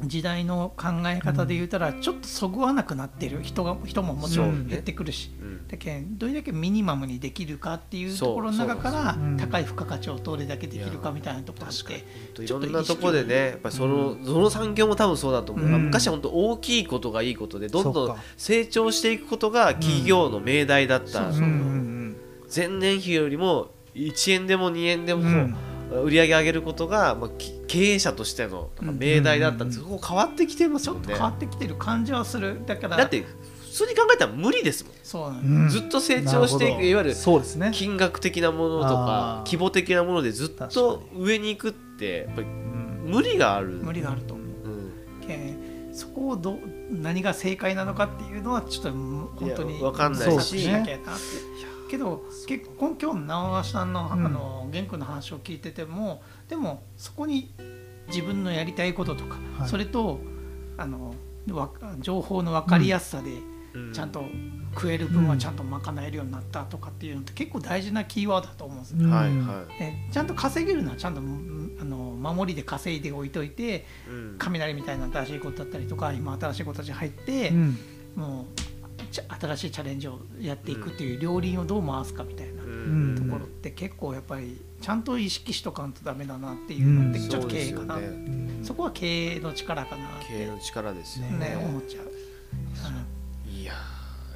[0.00, 5.68] 時代の考え方で言うたらちょっとそぐわなくなってる人が人ももちろん減ってくるし、うん。
[5.68, 15.84] だけんどれだけミニマムにできるかっていうところの中から高い付加価値をどれだけできるかみたいなところっていろんなところでねやっぱりその,、その産業も多分そうだと思う、うん。
[15.86, 25.56] 昔は本当大きいことがいいことでどんどん成長していくことが企業の命題だった、前年比よりも1円でも2円でも、うん
[26.02, 32.60] 売り上げ上げることが、まあ、き経営者としての命題だったんです、そこ変わってきてますちょもんねっと変わってきてる感じはする。
[32.66, 32.96] だから。
[32.96, 35.68] だって普通に考えたら無理ですもん、そうなんうん。
[35.68, 37.70] ずっと成長していくいわゆるそうですね。
[37.74, 39.46] 金額的なものとかあー。
[39.46, 43.04] 規模的なものでずっ確とか上に行くってやっぱりうん。
[43.06, 43.68] 無理がある。
[43.82, 44.46] 無理があると思う。
[44.46, 45.26] うん。
[45.26, 46.58] けんそこをどう
[46.90, 50.26] 何が正解なのかっていうのはちょっと本当にいやわかんないし。
[50.28, 51.53] 模索しなきゃなって
[51.94, 54.26] けど結婚今日の直橋さんの,、うん。
[54.26, 57.54] あの玄君の話を聞いててもでもそこに
[58.08, 59.68] 自分のやりたいこととか、はい。
[59.68, 60.20] それと
[60.76, 61.14] あの
[61.50, 61.70] わ
[62.00, 63.30] 情報の分かりやすさで、
[63.74, 63.92] うん。
[63.92, 64.24] ちゃんと
[64.74, 68.98] 食える分はちゃんと賄えるようになったとかっていうのって結構大事なキーワードだと思うんですよ。
[69.00, 69.10] うん。
[69.10, 69.78] はいはい。
[69.78, 74.36] でちゃんと稼げるのはちゃんとうんあの守りで稼いでおいといてうん。
[74.38, 77.78] 雷みたいな新しいことだったりとか今新しいことたち入って、うん。
[78.16, 78.63] もう
[79.22, 83.14] 新しいチャレンジをやっていくっていう両輪をどう回すかみたいなうん。
[83.16, 87.28] ところって結構やっぱりちゃんと意識しとかんとダメだなっていうのってうん。
[87.28, 88.64] ちょっと経営かな、そうですよね。
[88.64, 91.50] そこは経営の力かな経営の力ですよね。
[91.50, 92.14] ね思っちゃう、うん
[93.46, 93.72] いや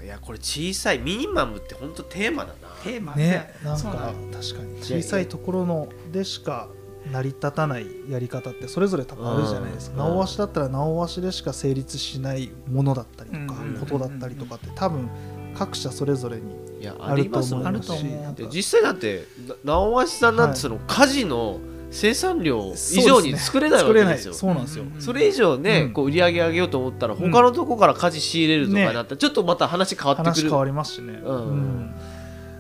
[0.01, 2.69] ーいやこれ小さいミニマムって本当テーマだな。
[2.85, 3.53] テーマね。
[3.65, 4.81] なんか確かに。
[4.81, 6.69] 小さいところのでしか
[7.13, 10.03] 成り立たないやり方ってそれぞれ多分あるじゃないですか。
[10.05, 10.13] うん。
[10.13, 15.09] 直足だったら直足でしか成立しないものだったりとかうんことだったりとかって多分
[15.57, 16.55] 各社それぞれに
[16.99, 18.07] あると思いますし
[18.51, 19.27] 実際だって
[19.65, 21.59] な直橋さんなんてその家事の
[21.91, 24.85] 生産量以上に作れないわ作れないけですよそうなんですよ。
[24.85, 25.93] うんそれ以上ね、うん。
[25.93, 31.21] こう売り上げ上げようと思ったらうん他のとこから家事仕入れるとかにねなったらちょっとまた話変わってくる、話変わりますしね。
[31.25, 31.95] うん。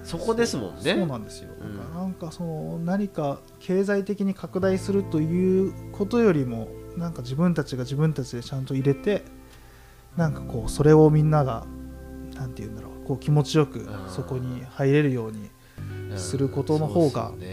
[0.05, 0.95] そこですもんね。
[0.95, 1.78] そうなんですよ、うん
[2.09, 9.25] なんかその何か経済的に拡大するということよりもなんか自分たちが自分たちでちゃんと入れて
[10.17, 11.67] なんかこうそれをみんなが
[12.35, 15.51] なんて言うんだろうこう気持ちよくうんそこに入れるように
[16.11, 16.19] うん。
[16.19, 17.43] することの方が、そうん。
[17.43, 17.47] い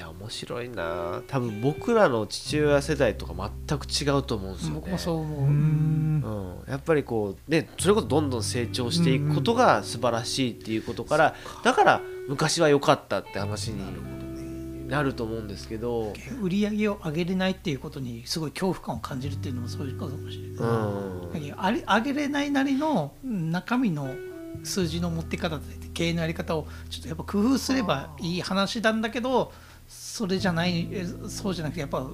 [0.00, 1.22] や面白いな。
[1.26, 4.80] 多分僕らの父親世代とか全く違うと思うんですよね。
[4.80, 6.58] 僕もそう思う、うん。
[6.66, 20.64] うん、やっぱりこうねそれこそどんどん成長していくことが素晴らしいっていうことから、だから昔は良かったって話になると思うんですけど、売り上げを上げれないっていうことにすごい恐怖感を感じるっていうのもそういうことかもしれない、う
[21.48, 21.84] ん。
[21.86, 24.14] 上げれないなりのうん中身の
[24.64, 25.60] 数字の持って方
[25.94, 29.52] 経営のやり方をちょっとやっぱ工夫すればいい話なんだけど
[29.90, 32.08] それじゃないえそうじゃなくてやっぱ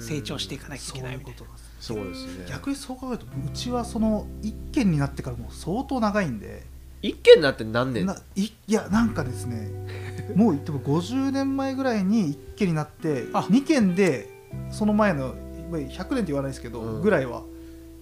[0.00, 1.40] 成長していかなきゃいけないいうみたいな。
[1.78, 2.46] そうですね。
[2.48, 6.64] 逆にそう考えるとうちはその一軒になってからもう相当長いんで。
[7.02, 8.06] 一軒になって何年？
[8.06, 9.70] ないいやなんかですね
[10.34, 13.40] もう言っても50年前ぐらいに1軒になってあ。
[13.42, 14.28] 2軒で
[14.70, 15.34] その前の
[15.70, 17.02] まあ100年って言わないですけど、うん。
[17.02, 17.42] ぐらいは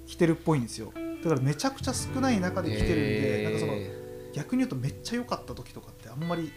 [0.06, 0.92] 来てるっぽいんですよ。
[1.22, 6.52] だからめちゃくちゃ少ない中で来てるんで、なんかそのえ逆に言うとめっちゃ良かった時とかってあんまり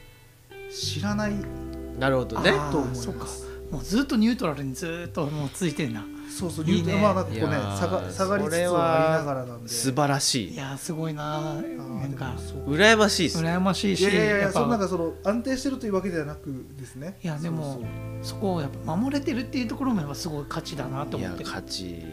[0.69, 1.68] 知らないー
[1.99, 2.51] なるほどね。
[2.71, 3.25] と思そうか。
[3.71, 6.03] もうずっとニュートラルにずっともうついてんな。
[6.29, 6.93] そうそういいね。
[7.01, 9.69] まあなんかこうね下が下がりつつありなはがらなんで。
[9.69, 10.53] 素晴らしい。
[10.53, 11.55] いやーすごいな。
[11.55, 12.33] なんか
[12.65, 13.43] 羨ましいです。
[13.43, 17.17] 羨ましいしいやいやいややっぱそのなんかその安定してるというわけではなくですね。
[17.21, 17.81] いやでも
[18.21, 21.43] そこをやっぱ守れてるっていうところもやっぱすごい価値だなと思って。
[21.43, 22.03] る価値。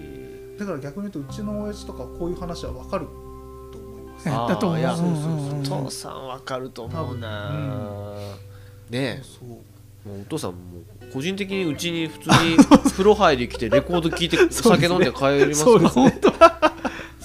[0.59, 3.07] だから逆に言うとうちの親父とかこういう話は分かる
[3.71, 4.79] と思いますやったと思う。
[4.79, 7.53] あーいやうんうんうん父さんわかると思うな。
[8.91, 9.59] ねうもう
[10.13, 16.21] お父さんもう個人的にうちに普通に風呂入り来てレコード聞いてお酒飲んで帰りますからね。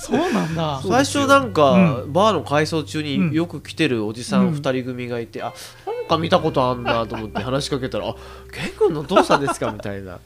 [0.01, 0.81] そうなんだ。
[0.87, 3.29] 最初なんか、うバーの改装中うん。
[3.29, 4.53] によく来てるおじさんうん。
[4.55, 5.53] 2人組がいて、あ
[5.85, 8.15] なんか見たことあんなと思って話しかけたら「あ
[8.51, 10.19] ケン君のお父さんですか?」みたいな。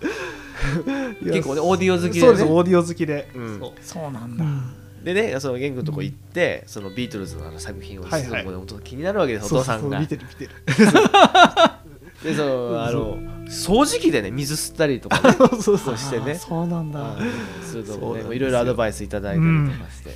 [1.23, 2.19] 結構ねオーディオ好きでね。
[2.21, 3.59] そうですオーディオ好きで、うん。
[3.59, 3.71] そう。
[3.81, 4.45] そうなんだ。
[4.45, 4.73] うん。
[5.03, 8.23] でねそのゲン君のとこ行って、そのビートルズのあの作品をはいはい。
[8.23, 9.81] すごい本当気になるわけです、お父さんが。
[9.81, 10.51] そうそう見てる見てる
[12.25, 15.35] でそのあの掃除機でね水吸ったりとかね。
[15.61, 16.33] そうそうしてね。
[16.33, 17.15] そうなんだ。
[17.61, 20.09] するのもねいろいろアドバイスいただいたりとかして、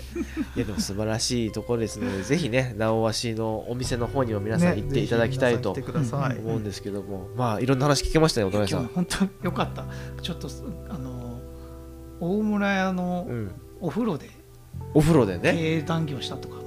[0.55, 8.87] いやでも素晴らしいところですのでぜひね直鷲のお店の方にも皆さん行っていただきたいと思うんですけども、まあいろんな話聞けましたよお隣さん。
[8.87, 9.85] 本当によかった。
[10.23, 10.49] ちょっと
[10.89, 11.39] あの
[12.19, 14.29] 大村屋のうん、お風呂で
[14.95, 15.53] お風呂でね。
[15.53, 16.58] 経営談義をしたとか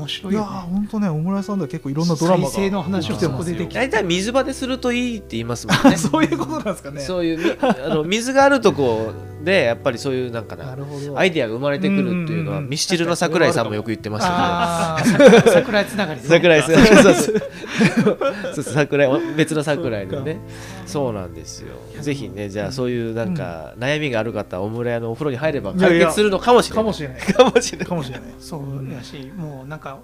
[0.00, 5.96] 面白いいや本当ね、オムライスさんでは結構いろんなドラマが再生の話をそこででき大体水場でするといいって言いますもんね。
[5.98, 7.00] そういうことなんですかね。
[7.00, 9.12] そういうみあの水があるとこ
[9.44, 10.76] でやっぱりそういうなんかな。
[11.16, 16.62] アイディアが生まれてくるっていうのはミスチルの桜井さんもよく言ってました ああ桜 桜井つながり桜井
[18.54, 20.38] そう桜井別の桜井のね。
[20.86, 21.76] そうなんですよ。
[22.00, 26.82] ぜひねじゃあそういうなんか悩みがある方はオムラ屋のお風呂に入れば解決するのかもしれない。
[26.82, 27.18] かもしれない。
[27.86, 28.28] かもしれない。
[28.38, 29.98] そうやしもうなんか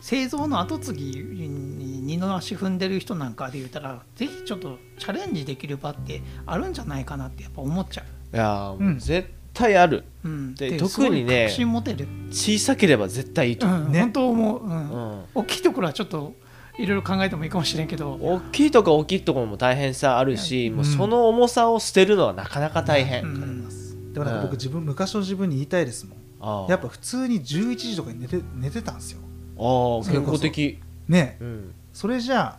[0.00, 10.04] 製造の後継ぎに二の足踏んでる人なんかで言ったらぜひちょっとチャレンジできる場ってあるんじゃないかなってやっぱ思っちゃいやーもううん絶対ある。
[10.24, 13.66] う、うん、でで特にねすごい確信持てる、小さければ絶対いいと。
[13.66, 14.00] う思う、んね。
[14.00, 14.90] 本当思う、うん。
[14.90, 15.24] うん。
[15.34, 16.34] 大きいところはちょっと
[16.78, 18.14] いろいろ考えてもいいかもしれんけど。
[18.20, 24.12] 大きいとこ大きいところも大変さあるし、んもうその重さを捨てるのはなかなか大変、うん。
[24.12, 26.18] でもなんかうん僕自分昔の自分に言いたいですもん。
[26.40, 26.70] ああ。
[26.70, 29.20] やっぱ普通に11時とかに寝て寝てたんですよ。
[29.58, 30.78] ああ健康的。
[31.08, 31.36] ね。
[31.40, 32.58] えうん、それじゃあ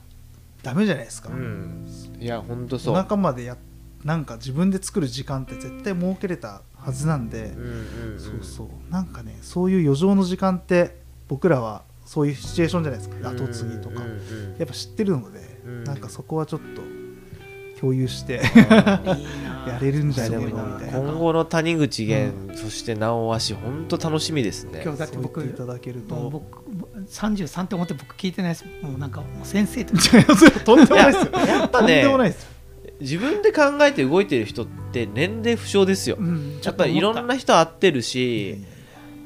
[0.64, 1.30] ダメじゃないですか。
[1.30, 1.88] うん、
[2.20, 3.56] いやほんとそおう腹までや
[4.04, 8.20] なんか自分で作る時間って絶対設けれたはずなんで、うんうんうん。
[8.20, 8.92] そうそう。
[8.92, 10.98] なんかねそういう余剰の時間って
[11.28, 13.30] 僕らはそういうシチュエーションじゃないですか。
[13.30, 14.58] 後継ぎとか、うんうんうん。
[14.58, 15.84] やっぱ知ってるので、うん。
[15.84, 16.82] なんかそこはちょっと
[17.80, 24.82] 共有して やれるんじゃないいやでものみたいな今後の谷口源、そして直鷲本当楽しみですね。
[24.84, 26.30] 今日だって僕いただけると。
[26.30, 26.64] 僕
[27.10, 28.66] 33って思って僕聞いてないです。
[28.82, 29.94] もうなんかもう先生と
[30.66, 31.32] とんでもないですよ。
[31.48, 32.59] やっぱとんでもなねいですよ
[33.00, 38.58] 自分で考えて動いてる人って年齢不詳ですよ、うんやっぱりいろんな人会ってるし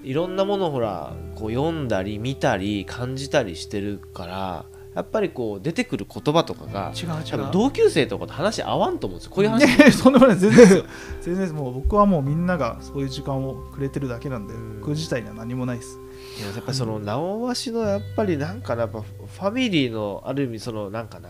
[0.04, 4.66] いろんなものをほらこう読んだり見たり感じたりしてるから
[4.96, 7.50] やっぱりこう出てくる言葉とかが違う違う。
[7.52, 9.32] 同級生とかと話合わんと思うんですよ。
[9.32, 9.66] こういう話。
[9.66, 10.84] いやいやとんでもない全然
[11.22, 14.80] 全然もう僕はもうみんながそういう時間をくれてるだけなんで、うん。
[14.82, 15.98] 僕自体には何もないです。
[16.38, 21.30] いややっぱりその直鷲のやっぱりなんかなやっぱファミリーのある意味そのなんかな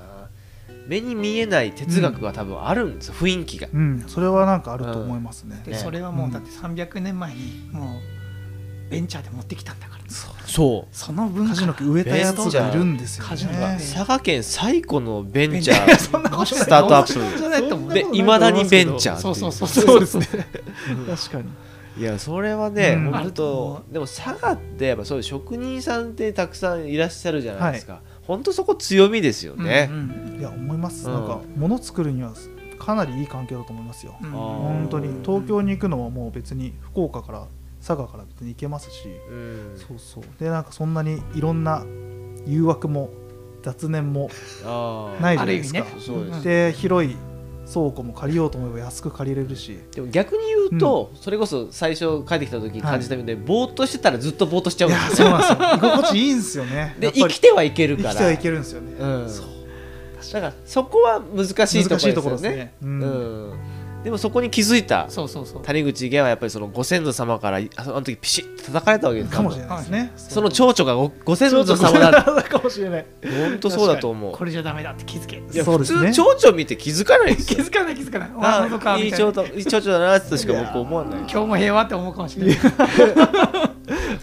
[0.88, 3.68] 目に見えない哲学が多分あるんですよ、雰囲気が。
[3.74, 4.04] うん。
[4.08, 8.00] それはなんかあると思いますね、ねでそれはもうだって300年前にも
[8.88, 10.04] うベンチャーで持ってきたんだから。
[10.46, 10.96] そう。
[10.96, 13.60] その文化カジノ植えたやつがいるんですよね。
[13.60, 15.98] が佐賀県最古のベンチャベンー。
[16.00, 16.64] そんなことない。
[16.64, 17.20] スタートアップ。
[17.20, 20.28] 面白いじゃないと思うでいまだにベンチャーそうそうそうそうですね
[21.08, 21.50] 確かに
[21.98, 31.14] いやそれはね、うん本あると当でも佐賀ってやっぱそういう職人さんってたくさんいらっしゃるじゃないですか、本当そこ強みですよね、うんいや思います、うん。
[31.14, 32.34] なんか物作るには
[32.80, 34.32] かなりいい環境だと思いますよ、うん。
[34.32, 35.08] 本当に。
[35.24, 37.48] 東京に行くのはもう別に福岡から
[37.80, 39.74] 佐賀から別に行けますし、うん。
[39.76, 40.24] そうそう。
[40.40, 41.86] でなんかそんなにいろんな
[42.46, 43.10] 誘惑も
[43.62, 44.30] 雑念も
[45.22, 45.86] ないじゃないですか、ね。
[46.44, 47.16] で広い
[47.74, 49.80] 倉庫も借りようと思えば安く借りれるし。
[49.94, 55.90] でも逆に言うと、それこそ最初帰ってきた時に感じたみたいで、ぼーっとしてたらずっとぼーっとしちゃういんですよやそうなんですよ。
[55.90, 56.96] 居心地いいんですよね。
[57.00, 58.10] で生きてはいけるから。
[58.12, 59.30] 生きてはいけるんですよね、うん。
[59.30, 59.46] そう。
[60.34, 62.56] だからそこは難しいところですよね。
[62.56, 62.74] ね。
[62.82, 63.00] ううん
[63.52, 63.54] ん
[64.04, 65.62] でもそこに気づいたそうそうそう。
[65.64, 69.32] 谷口源はやっぱりそのご先祖様からああの時ピシッと叩かれたわけです。
[69.32, 70.12] かもしれないですね。
[70.16, 72.22] その蝶々がごご先祖様だ。
[72.44, 73.06] かもしれない。
[73.24, 74.34] 本当そうだと思う。
[74.34, 75.38] これじゃダメだって気づけ。
[75.38, 76.12] いや普そうですね。
[76.12, 77.64] 通蝶々見て気づかないですよ。
[77.64, 78.30] 気づかない気づかない。
[78.38, 81.20] あかあいい蝶々いい蝶々だなとしか僕思わない。
[81.22, 82.56] 今日も平和って思うかもしれない。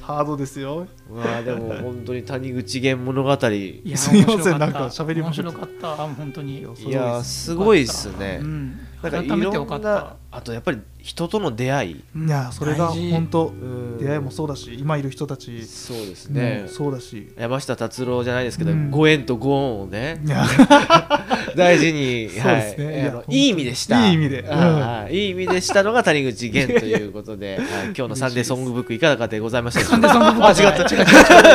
[0.02, 0.86] ハードですよ。
[1.10, 3.48] まあでも本当に谷口源物語。
[3.48, 5.46] いいやすいませんなんか喋りましょう。
[5.46, 5.96] 面白かった。
[5.96, 6.66] 本当に。
[6.88, 8.40] やすごいっすね。
[8.42, 9.88] うんなんかい改めてろよかった。
[9.90, 12.04] んなあとやっぱり人との出会い。
[12.14, 13.98] いやそれが本当うん。
[13.98, 15.64] 出会いもそうだし今いる人たち。
[15.66, 17.32] そうですもねそうだし。
[17.36, 18.90] 山下達郎じゃないですけど、うん。
[18.90, 20.20] ご縁とご恩をね。
[21.56, 23.12] 大事に、 そうはいですね。
[23.28, 23.36] い。
[23.36, 24.06] いい意味でした。
[24.06, 24.40] いい意味で。
[24.40, 24.48] うん。
[24.48, 25.14] はい。
[25.14, 29.86] いい意味でしたのが谷口源ということで、はい、今日のサンデーソングブックいかがでございましたか？
[29.86, 30.46] サンデーソングブック。
[30.46, 31.54] あ違った違った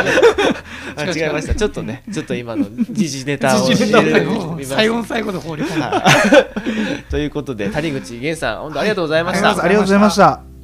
[0.55, 0.55] あ
[1.04, 1.54] 違いました。
[1.54, 3.66] ちょっとねちょっと今の時事ネタを
[4.62, 6.04] 最後の最後で放り込んだ
[7.10, 9.50] ということで谷口源さん本当ありがとうございました。
[9.50, 10.55] ありがとうございました